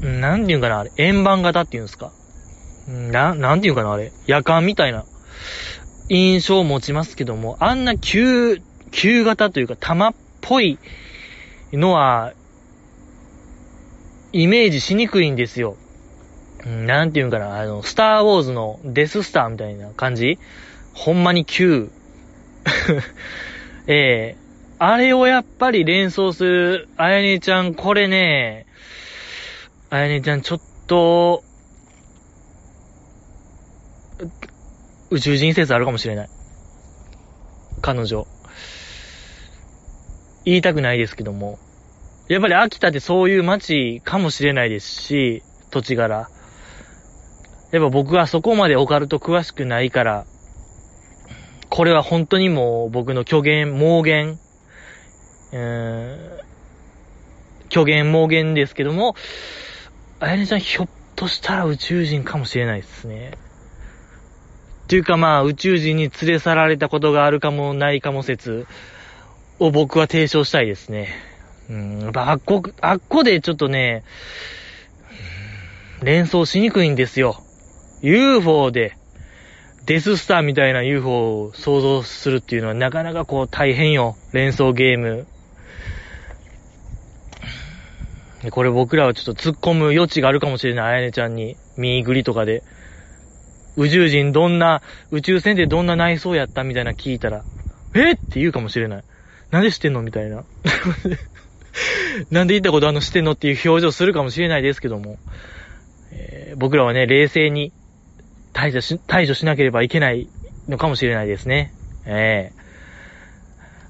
[0.03, 2.13] なんて言うかな、あれ、円盤型って言うんですか。
[2.87, 4.13] な、なんていうかな、あれ。
[4.27, 5.05] 夜間みたいな
[6.09, 8.61] 印象を持ちますけども、あんな旧、
[8.93, 10.79] 旧型というか玉っぽい
[11.73, 12.33] のは、
[14.33, 15.77] イメージしにくいんですよ。
[16.67, 20.39] なんていうんかな、あの、スターウォーズのデススターみたいな感じ
[20.93, 21.91] ほんまに旧。
[23.89, 28.67] ええー、あれをやっぱり連想する、あやねちゃん、これね、
[29.91, 31.45] あやねちゃんちょっと、
[35.11, 36.29] 宇宙人説あるかもしれない。
[37.81, 38.27] 彼女。
[40.45, 41.59] 言いたくないですけども。
[42.29, 46.29] やっぱり秋田ってそういう街かもしれないですし、土地柄。
[47.73, 50.27] やっぱ僕はそこまでオカルト詳しくないから、
[51.71, 54.39] これは本当にもう僕の虚言、妄言、
[55.53, 56.41] うーん、
[57.71, 59.15] 虚言、妄言ですけども、
[60.21, 63.33] あやねちゃんひょっとしたら宇宙人かもしれないですね。
[64.85, 68.67] っていうかまあ、宇宙人に連れ去られたことがあるかもないかも説
[69.59, 71.09] を僕は提唱したいですね。
[71.69, 74.05] ううん、やっぱあっこ、あっこでちょっとね、
[76.03, 77.43] 連想しにくいんですよ。
[78.03, 78.97] UFO で、
[79.87, 84.17] デススターみたいな UFO を想像するっていうのはなかなかこう大変よ。
[84.33, 85.27] 連想ゲーム。
[88.51, 90.95] これ僕らはちょっと突っ込む余地があるかもしれない。
[90.95, 91.57] あやねちゃんに。
[91.77, 92.65] ミーグリとかで。
[93.77, 97.45] 宇宙人どんな、宇宙船でどんな内装やったみたいな聞いたら、
[97.95, 98.17] えっ？
[98.17, 99.05] て言うかもしれない。
[99.51, 100.45] なんでしてんのみたいな。
[102.31, 103.33] なんで言ったことあのしてんの？
[103.33, 105.19] っていう表情するかもしれないですけども。
[106.11, 107.73] えー、僕らはね、冷静に
[108.57, 110.31] 対処し、対処しなければいけない
[110.67, 111.75] のかもしれないですね。
[112.07, 112.59] ええ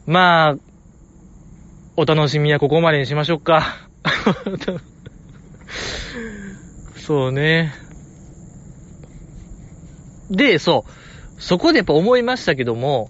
[0.09, 0.57] ー、まあ、
[1.97, 3.63] お楽しみはここまでにしましょうか。
[6.99, 7.73] そうね。
[10.31, 10.85] で、そ
[11.39, 11.41] う。
[11.41, 13.09] そこでやっぱ思いましたけども、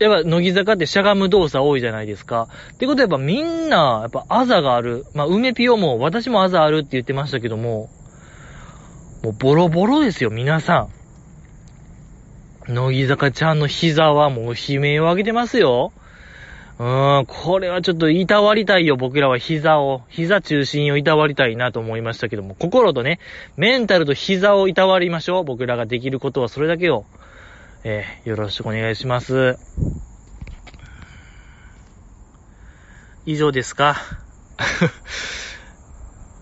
[0.00, 2.48] やっぱ、乃木坂ってしゃがむ動作多いじゃないですか。
[2.74, 5.06] ってことはやっぱみんな、やっぱあざがある。
[5.14, 7.88] まあ、梅ピオも、私もあざあるって言ってましたけども、
[9.22, 10.88] もうボロボロですよ、皆さ
[12.68, 12.72] ん。
[12.72, 15.92] 乃木坂ちゃんの膝はもう悲鳴を上げてますよ。
[16.78, 20.02] うーん、これはちょっといたわりたいよ、僕らは膝を。
[20.08, 23.20] 膝中心をいたわりたいなと思いましたけども、心とね、
[23.56, 25.44] メンタルと膝をいたわりましょう。
[25.44, 27.04] 僕らができることはそれだけを。
[27.84, 29.56] えー、よろしくお願いします。
[33.26, 33.96] 以上ですか？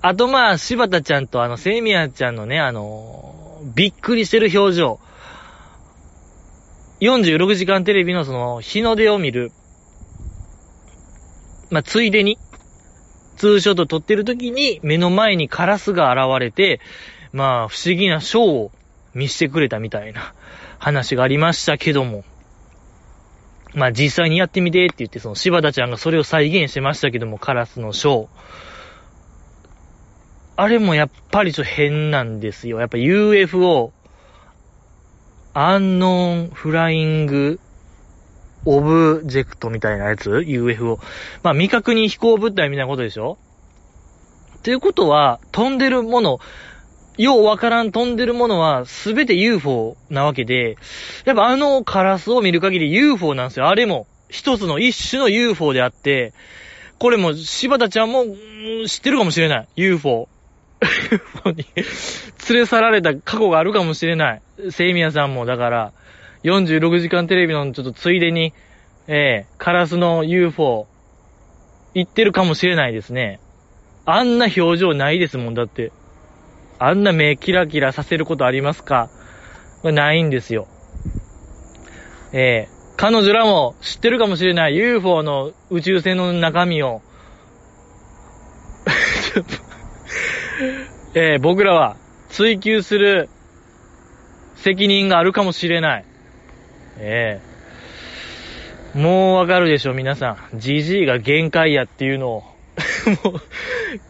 [0.03, 5.01] あとまあ、柴田ちゃんとあの、セイミヤちゃんのね、あの、びっくりしてる表情。
[7.01, 9.53] 46時間テレビのその、日の出を見る。
[11.71, 12.39] まあ、ついでに、
[13.37, 16.81] ツーショット撮ってる時に目の前にカラスが現れて、
[17.33, 18.73] まあ、不思議なショーを
[19.15, 20.35] 見せてくれたみたいな
[20.79, 22.25] 話がありましたけども。
[23.75, 28.70] まあ、実際にやってみてって言って、その柴田ちゃんがそれを再現してましたけども、カラスのショー。
[30.61, 32.81] あれもやっぱりちょっと変なんですよ。
[32.81, 33.95] やっぱ UFO、
[35.55, 37.59] アンノーンフライング
[38.67, 41.01] オブジェクトみたいなやつ ?UFO。
[41.43, 43.39] まあ未確認飛行物体みたいなことでしょ？
[44.63, 46.41] ということは、飛んでるもの、
[47.17, 50.77] ようわからん飛んでるものはすべて UFO なわけで、
[51.25, 53.69] やっぱあのカラスを見る限り UFO なんですよ。
[53.69, 56.35] あれも一つの一種の UFO であって、
[56.99, 58.27] これも柴田ちゃんも
[58.87, 59.69] 知ってるかもしれない。
[59.77, 60.29] UFO。
[61.53, 64.43] に連れ去られた過去があるかもしれない。
[64.71, 65.93] セイミヤさんも、だから、
[66.45, 68.55] 46時間テレビのちょっとついでに、
[69.07, 70.87] ええー、カラスの UFO、
[71.95, 73.41] 行ってるかもしれないですね。
[74.07, 75.93] あんな表情ないですもん、だって。
[76.79, 79.11] あんな目キラキラさせることありますか？
[79.85, 80.67] ないんですよ。
[82.33, 87.03] ええー、彼女らも知ってるかもしれない UFO の宇宙船の中身を。
[91.13, 91.97] えー、僕らは
[92.29, 93.29] 追求する
[94.55, 96.05] 責任があるかもしれない。
[96.99, 97.41] え
[98.95, 100.57] えー、もうわかるでしょ、皆さん。
[100.57, 102.43] GG が限界やっていうのを
[103.25, 103.41] もう、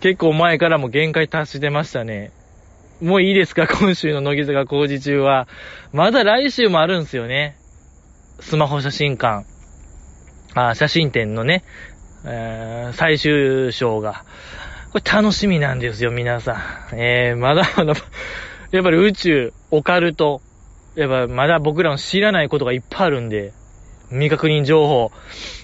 [0.00, 2.32] 結構前からも限界達してましたね。
[3.00, 5.48] もういいですか今週の乃木坂工事中は。
[5.92, 7.56] まだ来週もあるんすよね。
[8.40, 9.46] スマホ写真館。
[10.54, 11.64] あ、写真展のね、
[12.26, 14.24] えー、最終章が。
[14.92, 16.52] これ楽しみなんですよ、皆さ
[16.92, 16.96] ん。
[16.96, 17.94] えー、まだまだ、
[18.72, 20.42] やっぱり宇宙、オカルト、
[20.96, 23.52] やっぱまだ僕らの知らないことがいっぱいあるんで、
[24.08, 25.12] 未確認情報、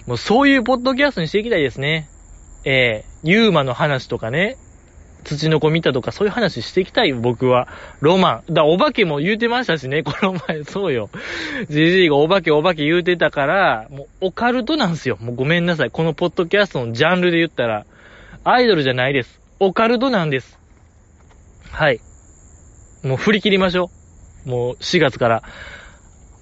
[0.06, 2.08] もうそういうポッドキャストにしていきたいですね。
[2.64, 4.56] えー、ユーマの話とかね、
[5.24, 7.66] 土の子見たとかそういう話していきたい、僕は。
[8.00, 8.54] ロマン。
[8.54, 11.10] だ、お化けも言うてましたしね、この前、そうよ。
[11.68, 15.16] じじいがお化けお化け言うてたから、もうオカルトなんですよ。
[15.20, 15.90] もうごめんなさい。
[15.90, 17.86] このポッドキャストのジャンルで言ったら。
[18.48, 19.40] アイドルじゃないです。
[19.58, 20.56] オカルトなんです。
[21.72, 21.98] はい。
[23.02, 23.90] もう振り切りましょ
[24.46, 24.48] う。
[24.48, 25.42] もう4月から。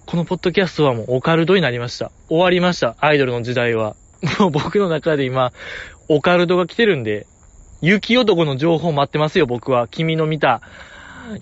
[0.04, 2.12] このポッドキャストはもうオカルトになりました。
[2.28, 2.94] 終わりました。
[3.00, 3.96] アイドルの時代は。
[4.38, 5.52] もう僕の中で今、
[6.10, 7.26] オカルトが来てるんで、
[7.80, 9.88] 雪男の情報待ってますよ、僕は。
[9.88, 10.60] 君の見た、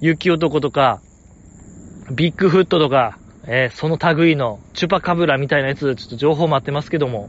[0.01, 1.01] 雪男とか、
[2.15, 7.29] ビッグフットとか、えー、その類の、チュパカブラみたいなやつ、ちょっと情報待ってますけども、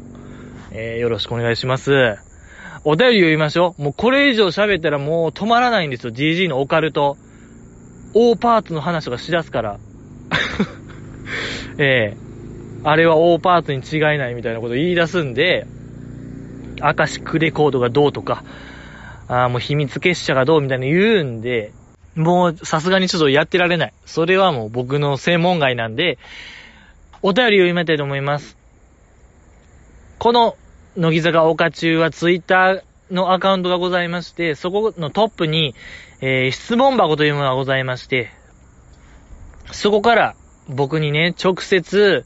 [0.72, 2.33] えー、よろしくお願いします。
[2.86, 3.82] お便り読みましょう。
[3.82, 6.12] もうこれ以上喋ったらもう止まらないんですよ。
[6.12, 7.18] GG のオカルト。
[8.14, 9.80] 大パーツの話とかしだすから。
[11.80, 12.18] ええ、
[12.84, 15.66] あれは大パーツに違いないみたいなこと言い出すんで、
[16.82, 18.44] アカシックレコードがどうとか、
[19.28, 21.72] ああもう秘密結社がどうみたいな言うんで、
[22.16, 23.94] もうさすがにちょっとやってられない。
[24.06, 26.20] それはもう僕の専門外なんで、
[27.22, 28.58] お便りを読みたいと思います。
[30.20, 30.56] この
[30.96, 35.76] 乃木坂岡中はツイッターのアカウントがございまして、そこのトップに、
[36.22, 38.30] えー、質問箱というものがございまして、
[39.72, 40.36] そこから
[40.70, 42.26] 僕にね、直接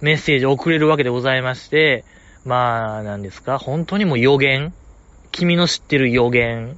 [0.00, 2.04] メッセージを送れるわけでございまして、
[2.44, 4.72] まあ、なんですか、本当にもう予言
[5.32, 6.76] 君の知ってる予言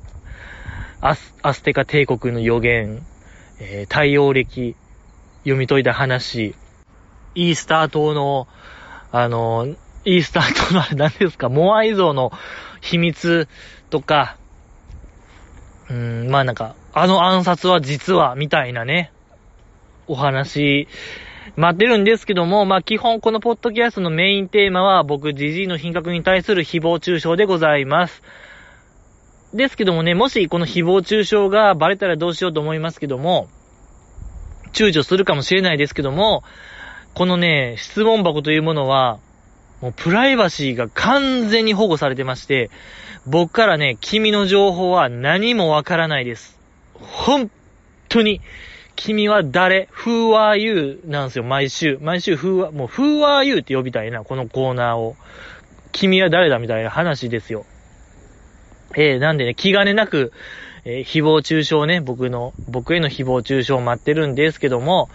[1.01, 3.05] アス、アステカ帝国の予言
[3.61, 4.75] えー、太陽暦
[5.41, 6.55] 読み解いた話、
[7.35, 8.49] イースター島の、
[9.13, 12.33] あの、イースター島のあれ何ですか、モアイ像の
[12.81, 13.49] 秘密
[13.91, 14.37] とか、
[15.91, 19.13] うん、まあなんか、あの暗殺は実は、みたいなね、
[20.07, 20.89] お話、
[21.57, 28.23] 待ってるんですけども、まあ基本このポッドキャストのメインテーマは僕、ジジイの品格に対する誹謗中傷でございます。
[29.53, 33.49] ですけどもね、もしこの誹謗中傷がバレたらどうしようと思いますけども、
[34.73, 36.45] 躊躇するかもしれないですけども、
[37.15, 39.19] このね、質問箱というものは、
[39.81, 42.71] もうプライバシーが完全に保護されてまして、
[43.27, 46.59] 僕からね、君の情報は何もわからないです。
[46.95, 47.51] 本
[48.09, 48.41] 当に、
[48.97, 51.01] 君は誰 ?Who are you?
[51.07, 51.99] なんですよ、毎週。
[52.03, 53.59] 毎週、Who are, もう Who are you?
[53.61, 55.17] って呼びたいな、このコーナーを。
[55.93, 57.65] 君は誰だみたいな話ですよ。
[58.97, 60.33] えー、なんでね、気兼ねなく、
[60.85, 65.09] えー、誹謗中傷ね、僕の、僕への誹謗中傷を待ってるんですけども、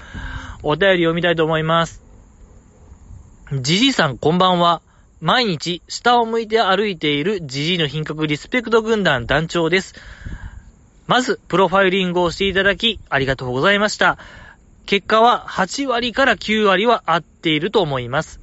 [0.64, 2.05] お便り読みたいと思います。
[3.54, 4.82] じじいさん、こんばんは。
[5.22, 9.94] 毎日、下を向いて歩いているじじいの品格リスペクト軍団団長です。
[11.06, 14.18] まず、プロファイリングをしていただき、ありがとうございました。
[14.88, 18.42] 結果は8割から9割は合っていると思います。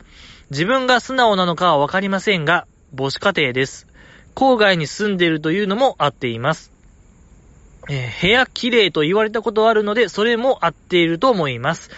[0.50, 3.88] 自分が素直なのかはわかりませんが、母子家庭です。
[4.36, 6.70] 郊外に住んでいるというのも合っています。
[7.90, 11.90] えー、部屋綺麗と言われたことあるので、それも合っていると思います。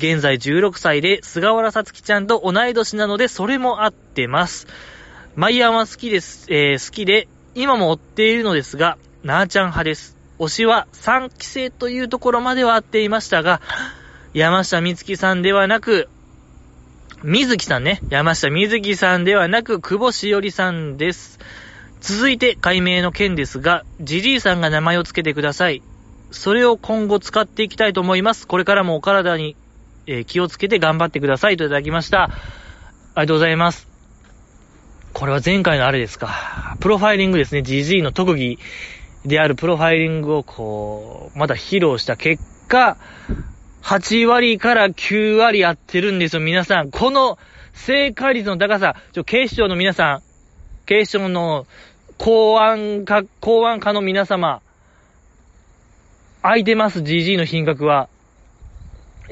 [0.00, 4.66] 現在16歳で、菅原さつきちゃんと同い年なので、それも合ってます。
[5.36, 10.16] マイヤーは好きです、えー、好きで、今も追っているのですが、なーちゃん派です。
[10.38, 13.60] 推しは3期生というところまでは合っていましたが、
[14.32, 16.08] 山下美月さんではなく、
[17.22, 18.00] 水木さんね。
[18.08, 21.38] 山下水木さんではなく、久保しおりさんです。
[22.00, 25.82] 続いて解明の件ですが、ジジイさんが名前を付けてください。
[26.30, 28.46] それを今後使っていきたいと思います。
[28.46, 29.56] これからもお体に、
[30.10, 32.24] えー、気をつけて頑張ってくださいといただきました。
[32.24, 32.34] あり
[33.14, 33.86] がとうございます。
[35.12, 36.76] これは前回のあれですか。
[36.80, 37.60] プロファイリングですね。
[37.60, 38.58] GG の特技
[39.24, 42.96] であるプロファイリングをこう、まだ披露した結果、
[43.82, 46.90] 8割から9割やってるんですよ、皆さん。
[46.90, 47.38] この
[47.72, 50.22] 正解率の高さ、ちょ、警視庁の皆さん、
[50.86, 51.68] 警視庁の
[52.18, 54.60] 公安か、公安課の皆様、
[56.42, 58.08] 空いてます、GG の品格は。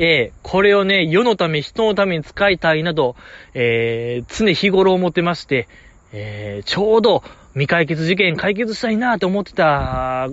[0.01, 3.16] ええー、これをね、世のため、人のために使いたいなと、
[3.53, 5.66] えー、常日頃思ってまして、
[6.12, 10.28] えー、ちょうど未解決事件解決したいなと思ってた、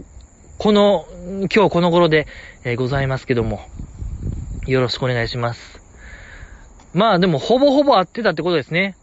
[0.59, 1.05] この、
[1.53, 2.27] 今日この頃で、
[2.63, 3.59] え、ございますけども、
[4.67, 5.81] よろしくお願いします。
[6.93, 8.95] まあでも、ほぼほぼ合ってたってことですね。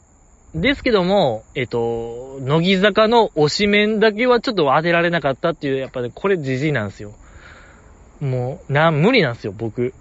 [0.55, 7.13] ですけども、えっと、乃木坂の推し面だけはちょっと当てられなかったっていう、やっぱね、これじじいなんですよ。
[8.21, 9.93] もう、な、無理なんですよ、僕。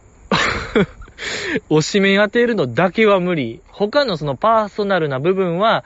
[1.70, 3.62] 推し面当てるのだけは無理。
[3.68, 5.84] 他のそのパーソナルな部分は、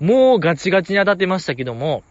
[0.00, 2.02] もうガチガチに当たってましたけども、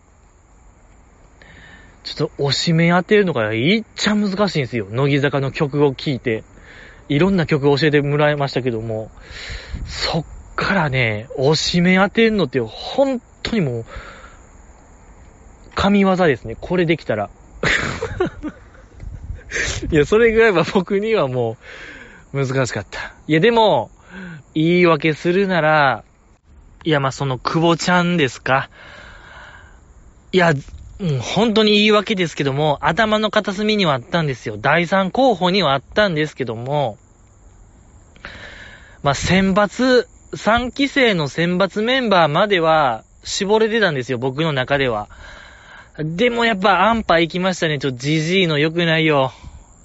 [2.04, 4.88] ちょっと推し面当てるのがいっちゃ難しいんですよ。
[4.90, 6.44] 乃木坂の曲を聴いて。
[7.10, 9.12] いろんな曲を教えてもらいましたけども、
[9.86, 13.86] そっからね、押し目当てんのって本当にもう、
[15.76, 16.56] 神業ですね。
[16.60, 17.30] これできたら。
[19.92, 21.58] いや、それぐらいは僕にはもう、
[22.34, 23.14] 難しかった。
[23.28, 23.92] いや、でも、
[24.54, 26.04] 言い訳するなら、
[26.84, 28.70] いや、まあ、その、久保ちゃんですか？
[30.32, 30.56] いや、う、
[31.20, 34.58] 本当に言い訳ですけども、頭の片隅にはあったんですよ。
[34.58, 36.98] 第三候補にはあったんですけども、
[39.04, 45.10] まあ、選抜3期生の選抜メンバーまでは絞れてたんですよ、僕の中では。
[45.98, 47.80] でもやっぱアンパ行きましたね。
[47.80, 49.34] ちょっとジジイの良くないよ。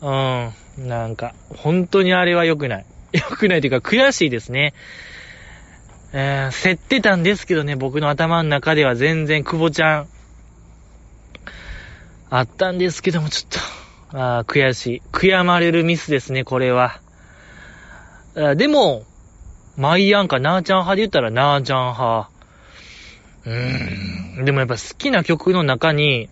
[0.01, 0.53] うん。
[0.79, 2.87] なんか、本当にあれは良くない。
[3.13, 4.75] 良くないというか悔しいですね。
[6.13, 10.09] えー、競ってたんですけどね、僕の頭の中では全然久保ちゃん、
[12.31, 15.03] あったんですけども、ちょっと、あ悔しい。
[15.13, 17.01] 悔やまれるミスですね、これは。
[18.57, 19.05] でも、
[19.77, 22.31] マイアンかナーちゃん派で言ったらナーちゃん派。
[23.45, 24.45] うーん。
[24.45, 26.29] でもやっぱ好きな曲の中に、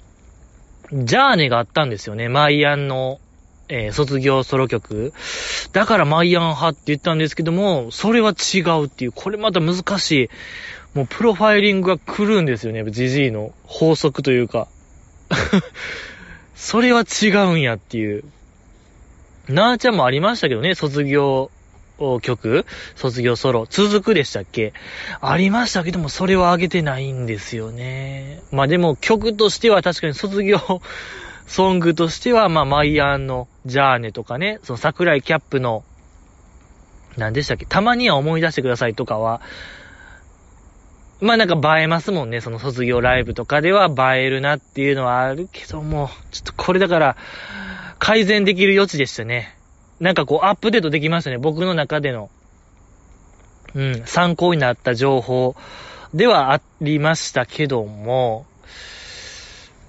[0.93, 2.29] ジャーネがあったんですよね。
[2.29, 3.21] マイアンの、
[3.69, 5.13] えー、卒業ソロ曲。
[5.73, 10.31] だからマイアン派って言ったんですけども、それは違うっていう、これまた難しい。
[10.95, 14.69] もうプロファイリングが来るんですよね、ジジイの法則というか。
[16.55, 18.25] それは違うんやっていう。
[19.49, 21.51] なーちゃんもありましたけどね、卒業
[22.23, 24.73] 曲卒業ソロ続くでしたっけ
[25.21, 28.43] ありましたけども、それは上げてないんですよね。
[28.51, 30.59] まあでも曲としては確かに卒業
[31.47, 35.85] ソングとしては、まあマイアンのジャーネとかね、その桜井キャップの、
[37.17, 39.41] 何でしたっけたまには思い出してくださいとかは、
[41.21, 42.41] まあなんか映えますもんね。
[42.41, 47.17] その卒業ライブとかでは映えるなっていうのはあるけども、ちょっとこれだから、
[47.99, 49.57] 改善できる余地でしたね。
[50.01, 51.39] なんかこうアップデートできましたね。
[51.39, 52.31] 僕の中での、
[53.75, 55.57] うん、参考になった情報
[56.13, 58.47] ではありましたけども、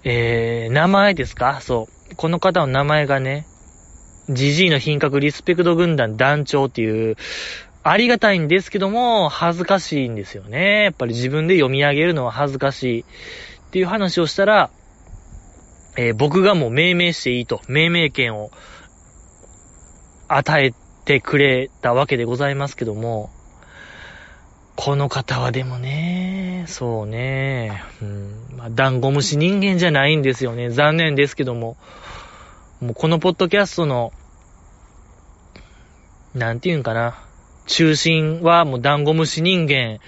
[0.08, 1.60] えー、名前ですか？
[1.62, 2.16] そう。
[2.16, 3.48] この方の名前がね、
[4.30, 7.18] ジジイの品格リスペクト軍団団長っていう、
[7.82, 10.84] ありがたいんですけども、恥ずかしいんですよね。
[10.84, 13.06] やっぱり自分で読み上げるのは恥ずかしいっ
[13.72, 14.70] ていう話をしたら、
[15.98, 18.52] えー、僕がもう命名していいと、命名権を
[20.28, 20.74] 与え
[21.06, 23.32] てくれたわけでございますけども、
[24.76, 30.70] この方はでもね、そうね、うん、まあ、ダンゴムシ人間じゃないんですよね。
[30.70, 31.78] 残念ですけども、
[32.82, 34.12] もうこのポッドキャストの、
[36.34, 37.18] なんて言うんかな、
[37.68, 40.00] 中心はもうダンゴムシ人間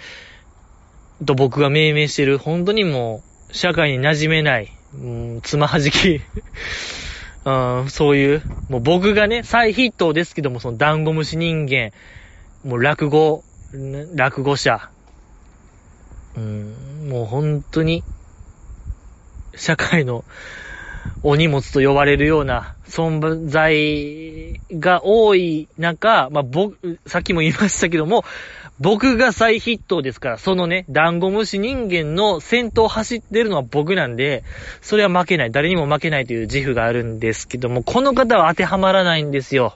[1.25, 6.21] と僕が命名してる、本当にもう、社会に馴染めない、うん、つまはじき。
[7.45, 7.51] う
[7.85, 11.91] ん、そういう、もう僕がね、再筆頭ですけども、そのダンゴムシ人間、
[12.65, 14.89] もう落語、落語者、
[16.35, 18.03] うん、もう本当に、
[19.55, 20.23] 社会の
[21.23, 28.23] お荷物と呼ばれるような存在が多い中、まあ、僕、さっきも言いましたけども、
[28.79, 34.43] 僕が再筆頭ですから、そのね、ダンゴムシ人間の先頭を走ってるのは僕なんで、
[34.81, 35.51] それは負けない。
[35.51, 39.75] 誰にも負けないという自負があるんですけども、この方は当てはまらないんですよ。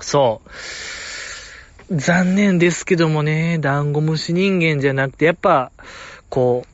[0.00, 0.50] そう。
[1.90, 5.70] 残念ですけどもね、ダンゴムシ人間じゃなくて、やっぱ、
[6.30, 6.64] こ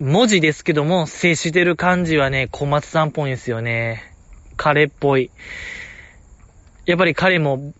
[0.00, 4.12] う、文字ですけども、接してる感じはね、小松さんっぽいんですよね。
[4.56, 5.30] 彼っぽい。
[6.86, 7.72] やっぱり彼も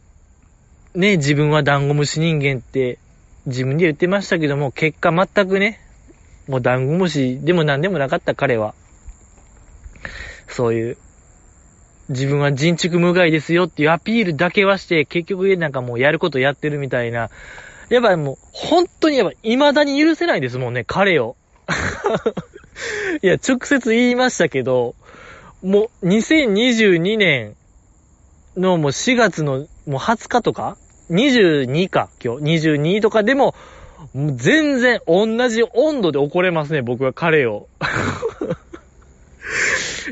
[0.95, 3.01] ね、自分はダンゴムシ人間って
[3.47, 5.81] 自分で言ってましたけども、結果全くね、
[6.47, 8.75] もうダンゴムシでも何でもなかった彼は、
[10.47, 10.99] そういう、
[12.09, 17.31] 自分は人畜無害ですよっていうアピールだけはして、結局なんかもうやることやってるみたいな、
[17.89, 21.37] やっぱもう、本当にやっぱ未だに許せないですもんね、彼を。
[23.23, 24.95] いや、直接言いましたけど、
[25.63, 27.57] もう2022年
[28.57, 30.77] のもう4月のもう20日とか
[31.11, 32.69] ？22か、今日。
[32.69, 33.55] 22とかでも、
[34.13, 37.69] もう全然同じ温度で怒れますね、僕は彼を。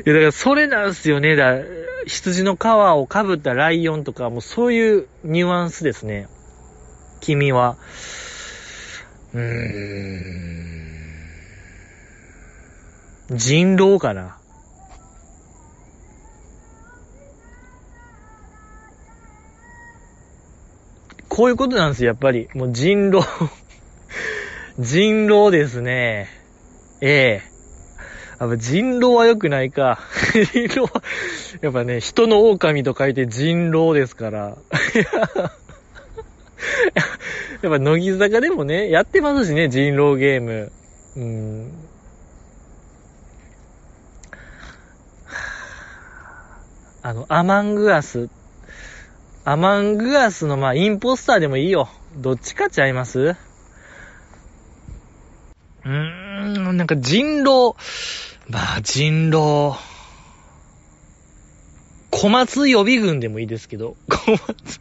[0.05, 1.35] いや、だからそれなんすよね。
[1.35, 1.59] だ
[2.05, 6.27] 羊の皮をかぶったライオンとか、もうそういうニュアンスですね。
[7.21, 7.77] 君は。
[9.33, 9.41] うー
[13.33, 13.37] ん。
[13.37, 14.37] 人狼かな。
[21.29, 22.47] こういうことなんですよ、やっぱり。
[22.53, 23.25] もう人狼
[24.77, 26.29] 人狼ですね。
[27.01, 27.52] ええ
[28.43, 29.99] やっぱ人狼は良くないか。
[30.51, 31.03] 人狼は、
[31.61, 34.57] やっぱね、人の狼と書いて人狼ですから。
[37.61, 40.71] やっぱ乃木坂でもね、やってますしね、人狼ゲーム。
[41.15, 41.71] うん。
[47.01, 48.29] あの、アマングアス
[49.45, 51.89] アマングアスの、まあ、インポスターでもいいよ。
[52.15, 53.19] どっちかちゃいます？
[53.19, 57.75] うーん、なんか人狼、
[58.49, 59.77] まあ、人狼。
[62.11, 64.79] 小松予備軍でもいいですけど、小松、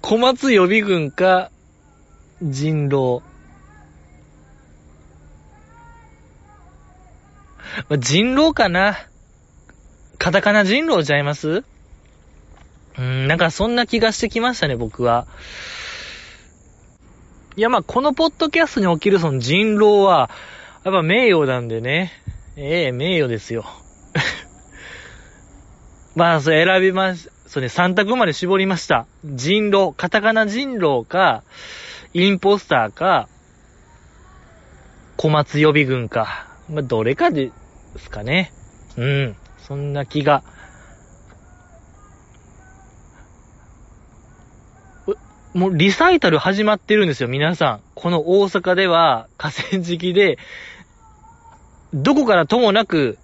[0.00, 1.50] 小松予備軍か、
[2.42, 3.22] 人狼。
[7.88, 8.98] まあ、人狼かな。
[10.18, 11.64] カタカナ人狼ちゃいます？
[12.98, 15.26] うん、なんかそんな気がしてきましたね、僕は。
[17.56, 20.28] いや、まあ、このポッドキャストにおけるその人狼は、
[20.84, 22.12] やっぱ名誉なんでね。
[22.62, 23.64] ええ名誉ですよ。
[26.14, 29.06] まあ、それ選びまし、そうね、3択まで絞りました。
[29.24, 31.42] 人狼、カタカナ人狼か、
[32.12, 33.28] インポスターか、
[35.16, 36.48] 小松予備軍か。
[36.68, 37.50] まあ、どれかで
[37.96, 38.52] すかね。
[38.98, 39.36] うん。
[39.66, 40.42] そんな気が
[45.54, 47.80] もうリサイタル始まってるんですよ、皆さん。
[47.94, 50.38] この大阪では河川敷で、
[51.92, 53.18] どこからともなく、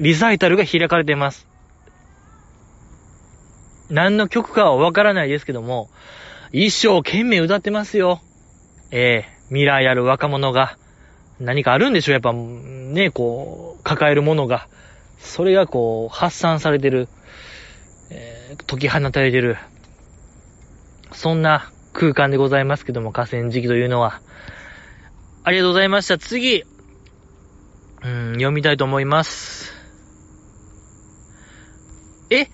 [0.00, 1.46] リサイタルが開かれています。
[3.90, 5.90] 何の曲かはわからないですけども、
[6.52, 8.20] 一生懸命歌ってますよ。
[8.90, 10.76] ええー、未来ある若者が。
[11.40, 14.68] 何かあるんでしょうやっぱ、ね、こう、抱えるものが。
[15.18, 17.08] それがこう、発散されてる。
[18.10, 19.56] えー、解き放たれてる。
[21.12, 24.20] そんな空間でございますけども、河川敷というのは。
[25.44, 26.18] ありがとうございました。
[26.18, 26.64] 次。
[28.04, 29.72] うん、読みたいと思います。
[32.30, 32.48] え？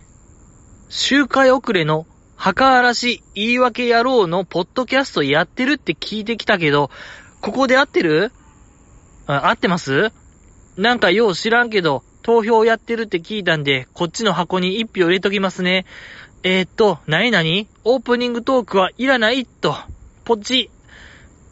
[0.90, 6.90] 周回遅れの墓嵐言い訳野郎のポッドキャストやってるって聞いてきたけど、
[7.40, 8.30] ここで合ってる？
[9.26, 10.12] あ、合ってます？
[10.76, 15.86] なんかよう知らんけど、投票やってるって聞いたんで、こっちの箱に一票入れときますね。
[16.42, 19.46] えー、っと、なになにオープニングトークはいらない？
[19.46, 19.74] と。
[20.24, 20.70] ポチ。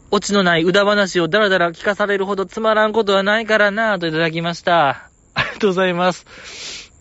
[0.09, 5.09] オチのない歌話をダラダラ聞かされるほどつまらんことはないからなぁといただきました。
[5.33, 6.91] ありがとうございます。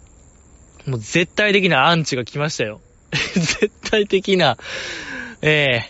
[0.87, 2.81] もう絶対的なアンチが来ましたよ。
[3.35, 4.57] 絶対的な、
[5.41, 5.83] え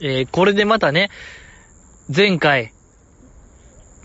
[0.00, 1.10] ー、えー、これでまたね、
[2.14, 2.72] 前回、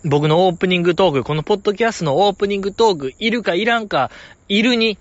[0.04, 4.12] 僕のオープニングトーク、このポッドキャストのオープニングトーク、いるかいらんか、
[4.48, 4.98] いるに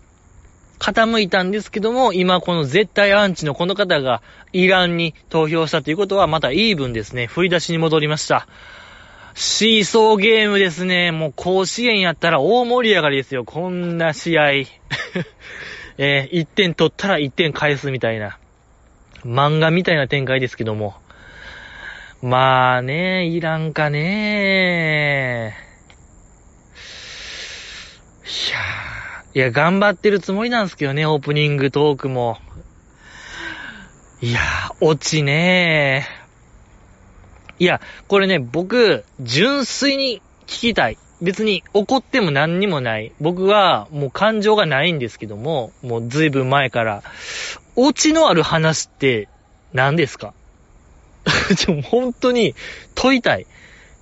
[0.79, 4.23] 傾いたんですけども、今この絶対アンチのこの方が
[4.53, 7.27] イランに投票したということは、またイーブンですね。
[7.27, 8.47] 振り出しに戻りました。
[9.35, 11.13] シーソーゲームですね。
[11.13, 13.45] もう甲子園やったら大盛り上がりですよ。
[13.45, 14.51] こんな試合。
[15.99, 18.39] えー、1点取ったら1点返すみたいな。
[19.25, 20.95] 漫画みたいな展開ですけども。
[22.23, 25.55] まあね、いらんかね
[28.25, 28.96] いやー
[29.37, 32.39] いや、頑張ってるつもりなんですけどね、オープニングトークも。
[34.23, 34.41] いや
[34.81, 36.09] 落ちね
[37.59, 40.97] いや、これね、僕、純粋に聞きたい。
[41.21, 43.13] 別に怒っても何にもない。
[43.21, 47.03] 僕はもう感情がないんですけども、もう随分前から。
[47.75, 49.29] オチのある話って
[49.75, 50.33] 何ですか？
[51.59, 52.55] ちょ、本当に
[52.95, 53.47] 問いたい。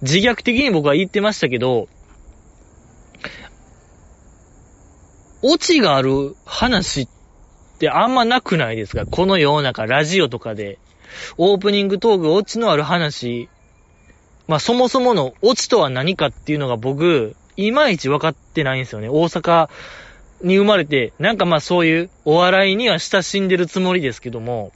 [0.00, 1.88] 自虐的に僕は言ってましたけど、
[5.46, 7.08] オチがある話っ
[7.78, 9.04] てあんまなくないですか？
[9.04, 10.78] この世の中、ラジオとかで。
[11.36, 13.50] オープニングトーク、オチのある話。
[14.48, 19.10] まあ、そもそものオチとは何かっていうのが僕、いまいち分かってないんですよね。
[19.10, 19.68] 大阪
[20.42, 24.72] に生まれて、なんかまあそういうお笑いには親しんでるつもりですけども、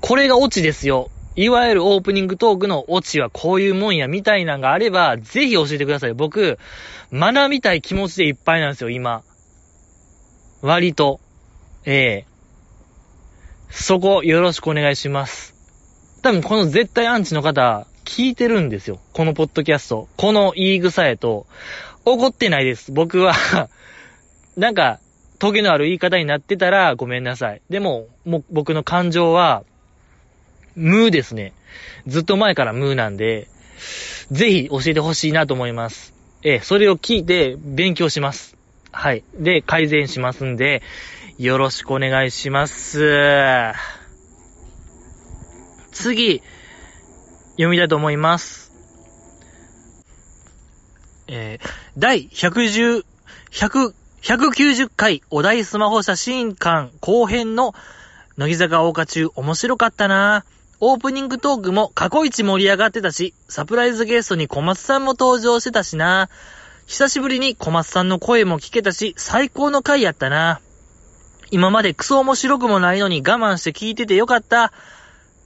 [0.00, 1.08] これがオチですよ。
[1.36, 6.14] いわゆるオープニングトークのオチはこういうもんやみたいなのがあれば、ぜひ教えてください。
[6.14, 6.58] 僕、
[7.12, 9.22] 学びたい気持ちでいっぱいなんですよ、今。
[10.62, 11.20] 割と。
[11.84, 12.26] ええ
[13.70, 15.54] そこ、よろしくお願いします。
[16.22, 18.98] 多分この絶対アンチの方、聞いてるんですよ。
[19.12, 20.08] このポッドキャスト。
[20.16, 21.46] この言い草へと。
[22.06, 22.92] 怒ってないです。
[22.92, 23.34] 僕は
[24.56, 25.00] なんか、
[25.38, 27.60] トゲのある言い方になってたらごめんなさい。
[27.68, 29.64] でも、も僕の感情は、
[30.76, 31.52] ムーですね。
[32.06, 33.48] ずっと前からムーなんで、
[34.30, 36.14] ぜひ教えてほしいなと思います。
[36.42, 38.56] えそれを聞いて勉強します。
[38.92, 39.24] はい。
[39.34, 40.82] で、改善しますんで、
[41.38, 43.72] よろしくお願いします。
[45.92, 46.42] 次、
[47.52, 48.72] 読みたいと思います。
[51.28, 51.68] えー、
[51.98, 53.04] 第110、
[53.50, 57.74] 100、190回お題スマホ写真館後編の
[58.36, 60.44] 乃木坂大花中面白かったな
[60.78, 66.28] オープニングトークも過去一盛り上がってたし、サプライズゲストに小松さんも登場してたしな。
[66.86, 70.60] 久しぶりに小松さんの声も聞けたし、最高の回やったな。
[71.50, 74.72] 今までクソ面白くもないのに我慢して聞いててよかった。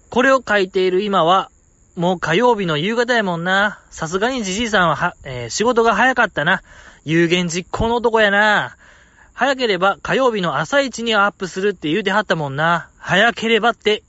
[0.08, 1.50] これを書いている今は、
[1.94, 3.80] もう火曜日の夕方やもんな。
[3.90, 6.62] さすがにじじいさんはは、えー、仕事が早かったな。
[7.04, 8.76] 有言実行の男やな。
[9.32, 12.88] 早ければ火曜日の朝一にアップするって言うてはったもんな。
[12.98, 14.02] 早ければって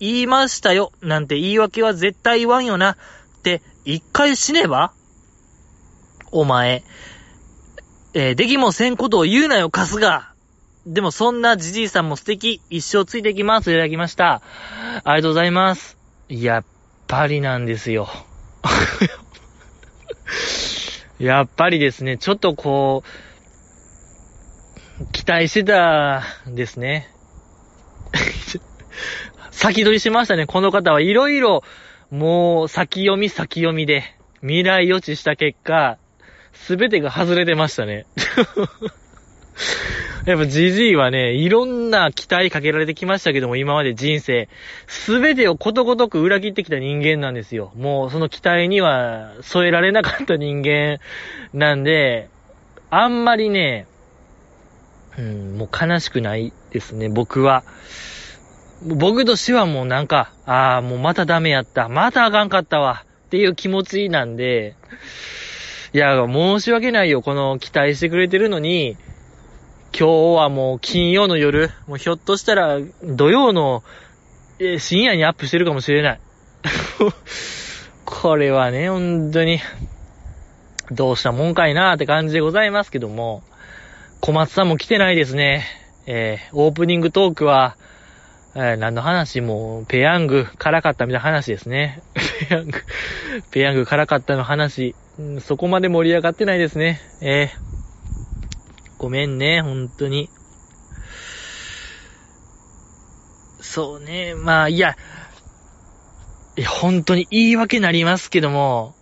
[0.00, 2.96] 言いましたよ、なんて言い訳は絶対言わんよな、っ
[3.42, 4.92] て一回死ねば
[6.30, 6.82] お前、
[8.14, 10.32] えー、できもせんことを言うなよ、カスが。
[10.86, 14.42] でもそんなじじいさんも素敵、一生ついてきます、いただきました。
[15.04, 15.98] ありがとうございます。
[16.28, 16.64] やっ
[17.06, 18.08] ぱりなんですよ。
[21.18, 23.02] やっぱりですね、ちょっとこ
[25.00, 27.10] う、期待してたですね。
[29.58, 30.46] 先取りしましたね。
[30.46, 31.64] この方はいろいろ、
[32.12, 34.04] もう先読み先読みで、
[34.40, 35.98] 未来予知した結果、
[36.52, 38.06] すべてが外れてましたね。
[40.26, 44.48] やっぱジジイはね、いろんな期待かけられてきましたけども、今まで人生、
[44.86, 47.72] すべてをことごとく裏切ってきた人間なんですよ。
[47.74, 51.00] もうその期待には添えられなかった人間
[51.52, 52.28] なんで、
[52.90, 53.88] あんまりね、
[55.18, 57.64] うん、もう悲しくないですね、僕は。
[58.82, 61.88] 僕としてはもうなんか、ああ、もうまたダメやった。
[61.88, 63.04] またあかんかったわ。
[63.26, 64.74] っていう気持ちなんで、
[65.92, 67.22] いや、申し訳ないよ。
[67.22, 68.96] この期待してくれてるのに、
[69.98, 73.82] 今日はもう金曜の夜、もうひょっとしたら土曜の、
[74.78, 76.20] 深夜にアップしてるかもしれない。
[78.04, 79.60] これはね、本当に、
[80.90, 83.42] どうしたもんかいなーって感じでございますけども、
[84.20, 85.66] 小松さんも来てないですね。
[86.06, 87.76] えー、オープニングトークは、
[88.60, 92.02] えー、何の話も、ペヤング辛かったみたいな話ですね。
[92.48, 92.72] ペヤング、
[93.52, 97.00] ペヤング辛かったの話、うん、そこまで盛り上がってないですね。
[97.20, 97.58] えー、
[98.98, 100.28] ごめんね、本当に。
[103.60, 104.96] そうね、まあ、いや、
[106.56, 108.96] いや、本当に言い訳なりますけども、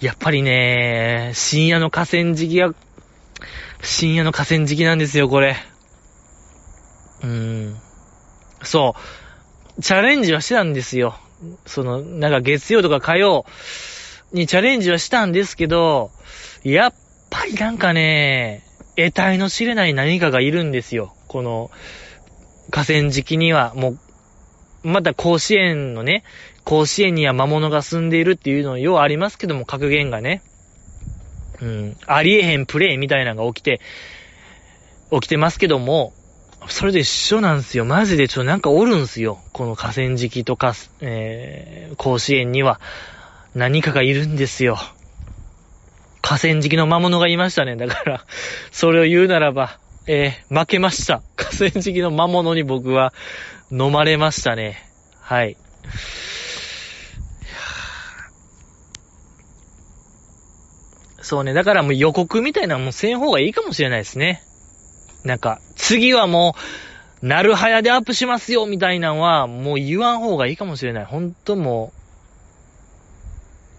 [0.00, 2.74] やっぱりね、深夜の河川敷が、
[3.80, 5.56] 深夜の河川敷なんですよ、これ。
[7.22, 7.76] うん。
[8.62, 8.94] そ
[9.78, 9.82] う。
[9.82, 11.18] チャレンジはしてたんですよ。
[11.66, 13.44] その、なんか月曜とか火曜
[14.32, 16.10] にチャレンジはしたんですけど、
[16.64, 16.94] やっ
[17.30, 18.62] ぱりなんかね、
[18.96, 21.14] 得体の知れない何かがいるんですよ。
[21.28, 21.70] この、
[22.70, 23.98] 河川敷には、もう、
[24.88, 26.24] また甲子園のね、
[26.64, 30.42] 甲子園には魔物が住んでいるっていうのようありますけども、格言がね。
[31.60, 33.80] うん、ありえへんプレイみたいなのが起きて、
[35.10, 36.12] 起きてますけども、
[36.68, 37.84] それで一緒なんですよ。
[37.84, 39.40] マジでちょ、なんかおるんすよ。
[39.52, 42.80] この河川敷とか、えー、甲子園には
[43.54, 44.78] 何かがいるんですよ。
[46.22, 47.76] 河川敷の魔物がいましたね。
[47.76, 48.24] だから、
[48.72, 51.22] それを言うならば、えー、負けました。
[51.36, 53.12] 河川敷の魔物に僕は
[53.70, 54.88] 飲まれましたね。
[55.20, 55.56] はい。
[61.22, 61.54] そうね。
[61.54, 64.42] だからもう予告みたいなもうせん方がいいかもしれないですね。
[65.26, 66.54] なんか、次はも
[67.22, 71.04] う、なるはやでアップしますよ、みたいなのは、もう言わん方がいいかもしれない。
[71.04, 72.00] ほんともう、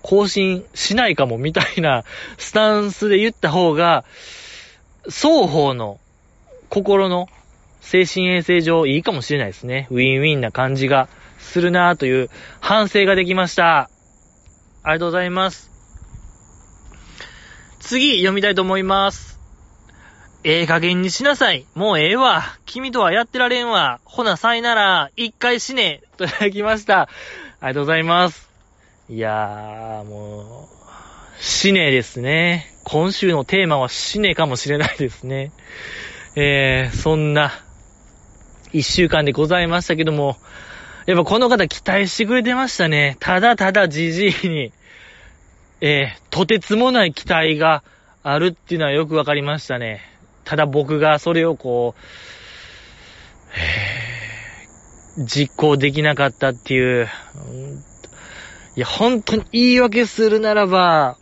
[0.01, 2.03] 更新しないかも、みたいな
[2.37, 4.03] スタンスで言った方が、
[5.05, 5.99] 双方の
[6.69, 7.29] 心の
[7.79, 9.87] 精神衛生上いいかもしれないですね。
[9.89, 11.07] ウィンウィンな感じが
[11.39, 12.29] するなという
[12.59, 13.89] 反省ができました。
[14.83, 15.71] ありがとうございます。
[17.79, 19.36] 次、読みたいと思います。
[20.43, 21.65] ええ加減にしなさい。
[21.73, 22.43] もうええわ。
[22.65, 23.99] 君とはやってられんわ。
[24.05, 26.01] ほな、さいなら、一回死ね。
[26.17, 27.01] といただきました。
[27.01, 27.07] あ
[27.63, 28.49] りがとうございます。
[29.09, 30.77] いやー、もう、
[31.39, 32.73] 死ねですね。
[32.83, 35.51] 今週のテーマは死ねかもしれないですね。
[36.35, 37.51] えー、そんな、
[38.71, 40.38] 一週間でございましたけども、
[41.07, 43.17] やっぱこの方期待してくれてましたね。
[43.19, 44.71] ただただじじいに、
[45.79, 47.83] えー、とてつもない期待が
[48.23, 50.01] あるっていうのはよくわかりましたね。
[50.47, 51.93] ただ僕がそれをこ
[55.17, 57.09] う、実行できなかったっていう、
[58.77, 61.17] いや、本当に言い訳するならば、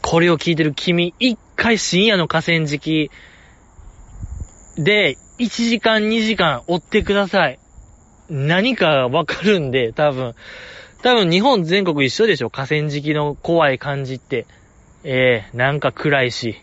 [0.00, 3.10] これを聞いてる君、一回深夜の河川敷
[4.78, 7.58] で、1時間2時間追ってください。
[8.30, 10.34] 何かわかるんで、多分。
[11.02, 14.46] 多分日本全国一緒でしょ河川敷の怖い感じって。
[15.04, 16.56] ええー、なんか暗いし。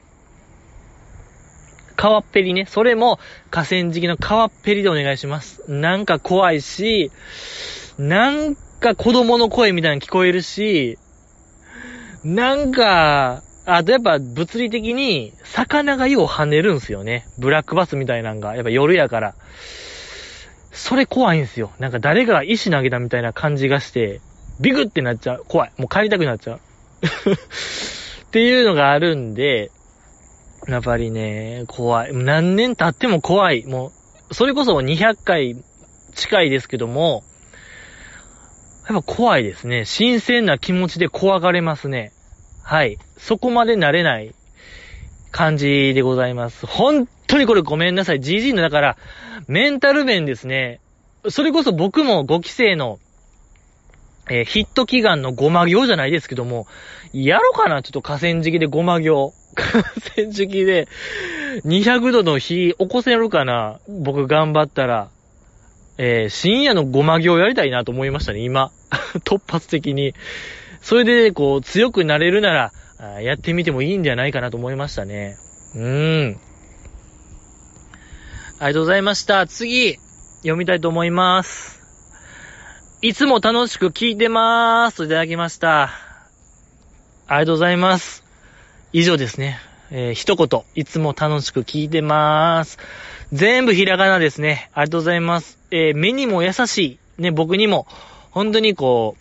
[2.00, 2.66] 川っぺりね。
[2.66, 3.20] それも
[3.52, 5.70] 河川敷の川っぺりでお願いします。
[5.70, 7.12] なんか怖いし、
[7.98, 10.98] なんか子供の声みたいなの聞こえるし、
[12.24, 17.28] なんか、あとやっぱ物理的に魚がよう跳ねるんすよね。
[17.38, 18.56] ブラックバスみたいなんが。
[18.56, 19.36] やっぱ夜やから。
[20.72, 21.74] それ怖いんすよ。
[21.80, 24.22] なんか誰かが石投げたみたいな感じがして、
[24.62, 25.46] ビクってなっちゃう。
[25.50, 25.74] 怖い。
[25.76, 26.60] もう帰りたくなっちゃう。
[28.24, 29.72] っていうのがあるんで、
[30.70, 32.14] やっぱりね、怖い。
[32.14, 33.66] 何年経っても怖い。
[33.66, 33.92] も
[34.30, 35.56] う、それこそ200回
[36.14, 37.24] 近いですけども、
[38.88, 39.86] やっぱ怖いですね。
[39.86, 42.12] 新鮮な気持ちで怖がれますね。
[42.64, 42.98] はい。
[43.18, 44.34] そこまで慣れない
[45.32, 46.66] 感じでございます。
[46.66, 48.20] 本当にこれごめんなさい。
[48.20, 48.98] GG のだから、
[49.48, 50.82] メンタル面ですね。
[51.30, 53.00] それこそ僕も5期生の、
[54.30, 56.68] えー、ヒット祈願のごま行じゃないですけども、
[57.14, 59.34] やろうかなちょっと河川敷でごま行。
[59.60, 59.84] 河
[60.16, 60.88] 川敷で、
[61.66, 63.80] 200度の火起こせるかな？
[63.88, 65.10] 僕頑張ったら。
[66.02, 68.72] えー、深夜のごま行やりたいなと思いましたね、今。
[69.26, 70.14] 突発的に。
[70.82, 72.72] それで、こう、強くなれるなら、
[73.22, 75.36] やってみてもいいんじゃないかなと思いましたね。
[75.76, 76.40] うーん。
[78.60, 79.46] ありがとうございました。
[79.46, 79.98] 次、
[80.38, 81.82] 読みたいと思います。
[83.02, 85.04] いつも楽しく聞いてまーす。
[85.06, 85.84] いただきました。
[87.28, 88.29] ありがとうございます。
[88.92, 89.60] 以上ですね。
[89.92, 92.80] えー一言、いつも楽しく聞いてまーす。
[93.32, 94.70] 全部ひらがなですね。
[94.74, 95.60] ありがとうございます。
[95.72, 96.78] えー目にも優し
[97.18, 97.22] い。
[97.22, 97.86] ね、僕にも、
[98.32, 99.16] 本当にこ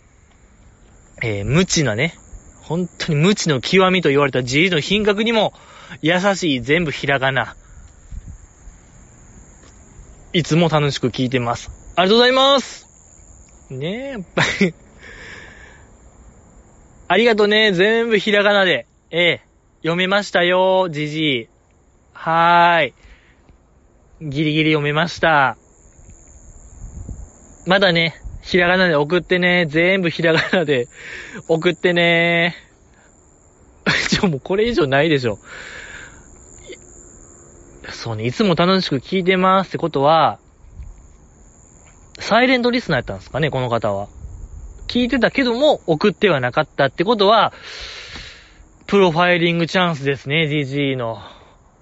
[1.21, 2.15] う、えー無知なね、
[2.63, 5.53] 本当に無知の極みと言われた G の品格にも、
[6.01, 7.55] 優しい全部ひらがな。
[10.33, 11.69] いつも楽しく聞いてます。
[11.95, 12.87] ありがとうございます
[13.69, 14.73] ねえ、やっぱり
[17.07, 17.71] ありがとね。
[17.71, 18.85] 全部ひらがなで。
[19.11, 19.41] ええ、
[19.81, 21.49] 読めましたよ、じじい。
[22.11, 22.93] はーい。
[24.21, 25.57] ギリギリ読めました。
[27.65, 29.67] まだね、ひらがなで送ってね。
[29.69, 30.89] 全部ひらがなで
[31.47, 32.57] 送ってね。
[34.09, 35.39] ちょ、もうこれ以上ないでしょ。
[37.91, 40.39] そうね、いつも楽しく聞いてますってことは、
[42.19, 44.09] サイレントリスナーやったんですかね、この方は。
[44.89, 47.53] 聞いてたけども、送ってはなかったってことは、
[48.89, 51.19] プロファイリングチャンスですね、DG の。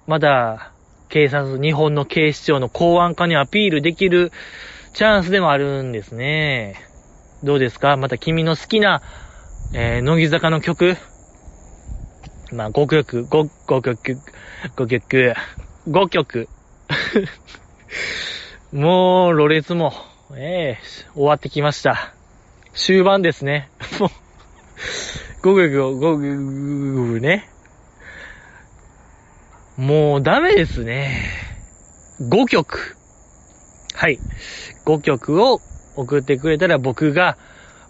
[0.06, 0.72] まだ、
[1.08, 4.30] 警察、日本の警視庁の公安課にアピールできる
[4.92, 6.76] チャンスでもあるんですね。
[7.42, 7.96] どうですか？
[7.96, 9.00] また君の好きな、
[9.72, 10.98] えー、乃木坂の曲
[12.52, 14.18] まあ、5曲、5、5曲、
[14.76, 15.34] 5曲、
[15.88, 16.48] 5曲。
[18.70, 19.94] もう、ろれつも、
[20.36, 20.78] ええ
[21.14, 22.12] 終わってきました。
[22.74, 23.70] 終盤ですね。
[23.98, 24.10] もう、
[25.42, 27.48] 5曲、5曲、ね。
[29.76, 31.22] もう、ダメですね。
[32.20, 32.96] 5曲。
[33.94, 34.18] はい。
[34.84, 35.60] 5曲を
[35.96, 37.36] 送ってくれたら僕が、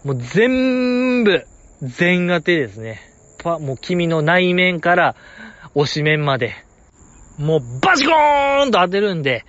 [0.04, 1.44] もう全部、
[1.82, 3.00] 全当てですね。
[3.42, 5.16] パ、もう君の内面から、
[5.74, 6.54] 推し面まで、
[7.38, 9.44] もうバチコーンと当てるんで、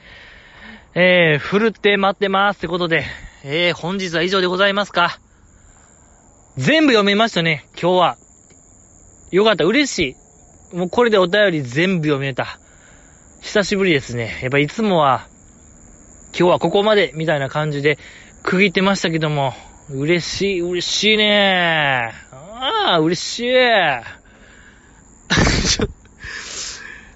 [0.96, 3.04] えー、振るって待ってますってことで、
[3.44, 5.20] えー、本日は以上でございますか？
[6.60, 8.18] 全部読めましたね、今日は。
[9.32, 10.18] よかった、嬉し
[10.74, 10.76] い。
[10.76, 12.60] もうこれでお便り全部読めた。
[13.40, 14.38] 久しぶりですね。
[14.42, 15.26] やっぱいつもは、
[16.38, 17.98] 今日はここまで、みたいな感じで
[18.44, 19.54] 区切ってましたけども、
[19.90, 23.54] 嬉しい、嬉しいねああ、嬉しい。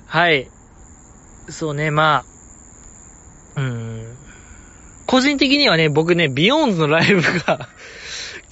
[0.07, 0.47] はい。
[1.49, 2.23] そうね、ま
[3.57, 4.17] あ、うーん。
[5.05, 7.67] 個人的にはね、僕ね、ビヨーンズのライブが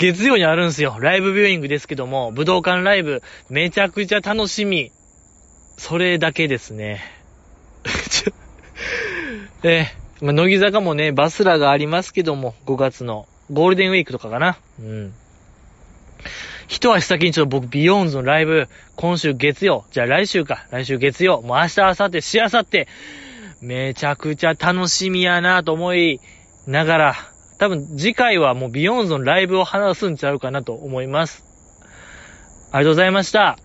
[0.01, 0.97] 月曜にあるんすよ。
[0.99, 3.21] ライブビューイングですけども、武道館ライブ、
[3.51, 4.91] めちゃくちゃ楽しみ。
[5.77, 7.03] それだけですね。
[9.61, 14.57] えー、まあ、乃木坂もね、バスラがありますけども、5月のゴールデンウィークとかかな。
[14.79, 15.13] うん。
[16.67, 22.87] 一足先にちょっと僕、ビヨーンズのライブ、今週月曜、じゃあ来週か、来週月曜、もう明日、明後日、しあさって、
[23.61, 26.19] めちゃくちゃ楽しみやなと思い
[26.65, 27.30] ながら、
[27.61, 31.43] 多分次回はもうビヨンズのライブを話すんちゃうかなと思います。
[32.71, 33.55] ありがとうございました。